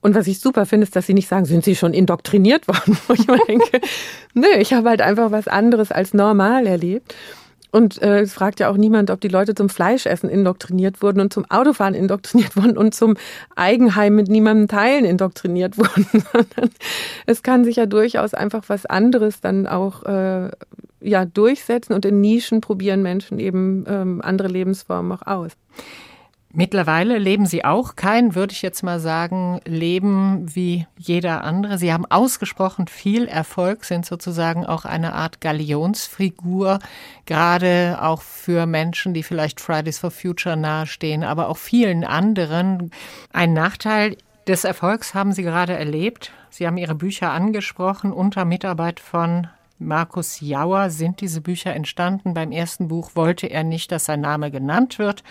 [0.00, 2.98] Und was ich super finde, ist, dass sie nicht sagen, sind sie schon indoktriniert worden?
[3.06, 3.80] Wo ich mir denke,
[4.34, 7.14] nö, ich habe halt einfach was anderes als normal erlebt.
[7.72, 11.32] Und äh, es fragt ja auch niemand, ob die Leute zum Fleischessen indoktriniert wurden und
[11.32, 13.16] zum Autofahren indoktriniert wurden und zum
[13.56, 16.06] Eigenheim mit niemandem teilen indoktriniert wurden.
[17.26, 20.50] es kann sich ja durchaus einfach was anderes dann auch äh,
[21.00, 25.52] ja durchsetzen und in Nischen probieren Menschen eben ähm, andere Lebensformen auch aus.
[26.54, 31.78] Mittlerweile leben Sie auch kein, würde ich jetzt mal sagen, Leben wie jeder andere.
[31.78, 36.78] Sie haben ausgesprochen viel Erfolg, sind sozusagen auch eine Art Galionsfigur,
[37.24, 42.90] gerade auch für Menschen, die vielleicht Fridays for Future nahestehen, aber auch vielen anderen.
[43.32, 46.32] Ein Nachteil des Erfolgs haben Sie gerade erlebt.
[46.50, 48.12] Sie haben Ihre Bücher angesprochen.
[48.12, 49.46] Unter Mitarbeit von
[49.78, 52.34] Markus Jauer sind diese Bücher entstanden.
[52.34, 55.24] Beim ersten Buch wollte er nicht, dass sein Name genannt wird.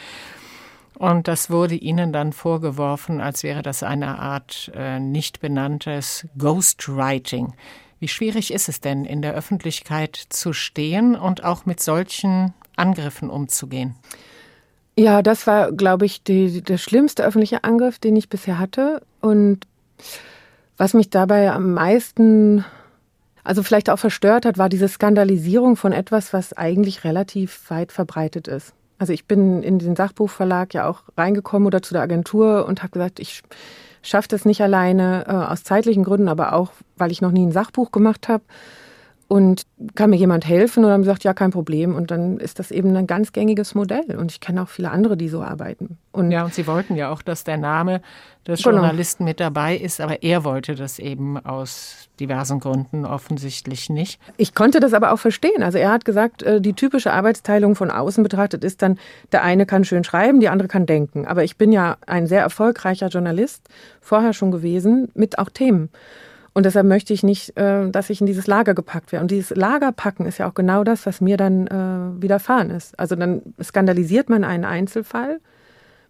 [1.02, 7.56] Und das wurde ihnen dann vorgeworfen, als wäre das eine Art äh, nicht benanntes Ghostwriting.
[8.00, 13.32] Wie schwierig ist es denn, in der Öffentlichkeit zu stehen und auch mit solchen Angriffen
[13.32, 13.96] umzugehen?
[14.96, 19.02] Ja, das war, glaube ich, die, der schlimmste öffentliche Angriff, den ich bisher hatte.
[19.22, 19.66] Und
[20.78, 22.64] was mich dabei am meisten,
[23.44, 28.48] also vielleicht auch verstört hat, war diese Skandalisierung von etwas, was eigentlich relativ weit verbreitet
[28.48, 28.76] ist.
[29.02, 32.92] Also ich bin in den Sachbuchverlag ja auch reingekommen oder zu der Agentur und habe
[32.92, 33.42] gesagt, ich
[34.04, 37.52] schaffe das nicht alleine, äh, aus zeitlichen Gründen, aber auch, weil ich noch nie ein
[37.52, 38.44] Sachbuch gemacht habe.
[39.32, 39.62] Und
[39.96, 40.84] kann mir jemand helfen?
[40.84, 41.96] Und dann gesagt, ja, kein Problem.
[41.96, 44.18] Und dann ist das eben ein ganz gängiges Modell.
[44.18, 45.98] Und ich kenne auch viele andere, die so arbeiten.
[46.12, 48.02] Und ja, und Sie wollten ja auch, dass der Name
[48.46, 48.76] des genau.
[48.76, 54.20] Journalisten mit dabei ist, aber er wollte das eben aus diversen Gründen offensichtlich nicht.
[54.36, 55.64] Ich konnte das aber auch verstehen.
[55.64, 59.00] Also er hat gesagt, äh, die typische Arbeitsteilung von außen betrachtet ist dann,
[59.32, 61.26] der eine kann schön schreiben, die andere kann denken.
[61.26, 63.70] Aber ich bin ja ein sehr erfolgreicher Journalist,
[64.02, 65.90] vorher schon gewesen, mit auch Themen.
[66.54, 69.24] Und deshalb möchte ich nicht, äh, dass ich in dieses Lager gepackt werde.
[69.24, 72.98] Und dieses Lagerpacken ist ja auch genau das, was mir dann äh, widerfahren ist.
[73.00, 75.40] Also dann skandalisiert man einen Einzelfall.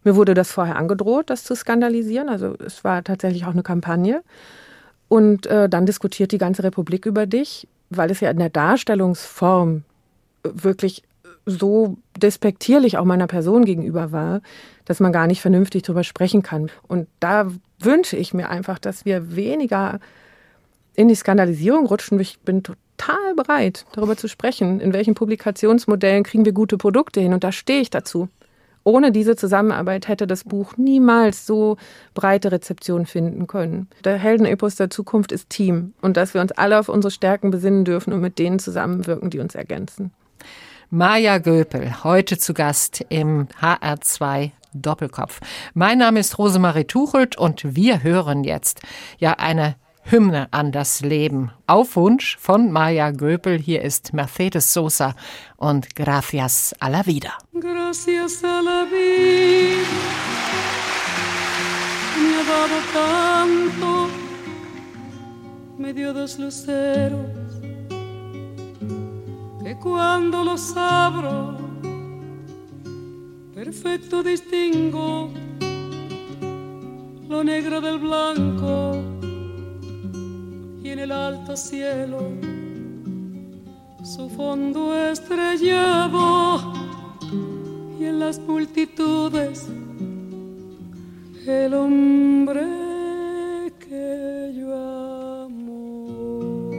[0.03, 2.27] Mir wurde das vorher angedroht, das zu skandalisieren.
[2.27, 4.23] Also es war tatsächlich auch eine Kampagne.
[5.07, 9.83] Und äh, dann diskutiert die ganze Republik über dich, weil es ja in der Darstellungsform
[10.43, 11.03] wirklich
[11.45, 14.41] so despektierlich auch meiner Person gegenüber war,
[14.85, 16.71] dass man gar nicht vernünftig darüber sprechen kann.
[16.87, 19.99] Und da wünsche ich mir einfach, dass wir weniger
[21.01, 22.19] in die Skandalisierung rutschen.
[22.19, 27.33] Ich bin total bereit, darüber zu sprechen, in welchen Publikationsmodellen kriegen wir gute Produkte hin.
[27.33, 28.29] Und da stehe ich dazu.
[28.83, 31.77] Ohne diese Zusammenarbeit hätte das Buch niemals so
[32.15, 33.89] breite Rezeption finden können.
[34.03, 37.85] Der Heldenepos der Zukunft ist Team und dass wir uns alle auf unsere Stärken besinnen
[37.85, 40.11] dürfen und mit denen zusammenwirken, die uns ergänzen.
[40.89, 45.41] Maja Göpel, heute zu Gast im HR2 Doppelkopf.
[45.73, 48.81] Mein Name ist Rosemarie Tuchelt und wir hören jetzt
[49.19, 51.51] ja eine Hymne an das Leben.
[51.67, 53.59] Auf Wunsch von Maya Göpel.
[53.59, 55.15] Hier ist Mercedes Sosa
[55.57, 57.37] und Gracias a la vida.
[57.53, 59.87] Gracias a la vida.
[62.17, 64.09] Me ha dado tanto.
[65.77, 67.61] Me dio dos luceros.
[69.63, 71.55] Que cuando los abro,
[73.53, 75.31] perfecto distingo
[77.29, 79.20] lo negro del blanco
[80.91, 82.19] en el alto cielo
[84.03, 86.73] su fondo estrellado
[87.97, 89.67] y en las multitudes
[91.47, 92.65] el hombre
[93.79, 94.75] que yo
[95.45, 96.69] amo.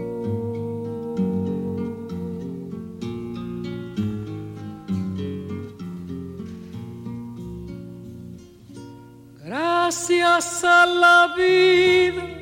[9.43, 12.42] Gracias a la vida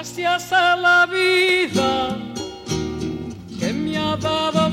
[0.00, 2.16] Gracias a la vida
[3.58, 4.70] que me ha dado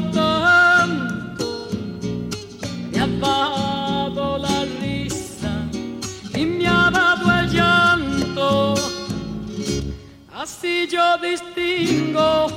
[3.20, 5.52] dado la risa
[6.34, 8.74] y me ha dado el llanto.
[10.34, 12.48] Así yo distingo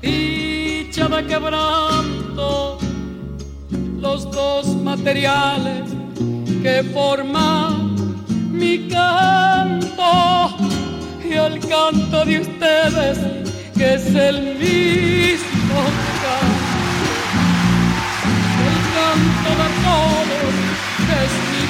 [0.00, 2.78] dicha de quebranto,
[4.00, 5.90] los dos materiales
[6.62, 7.96] que forman
[8.50, 10.49] mi canto
[11.46, 13.18] el canto de ustedes
[13.76, 15.80] que es el mismo
[16.22, 16.70] canto.
[18.94, 20.54] Canto de todos,
[21.22, 21.64] es mi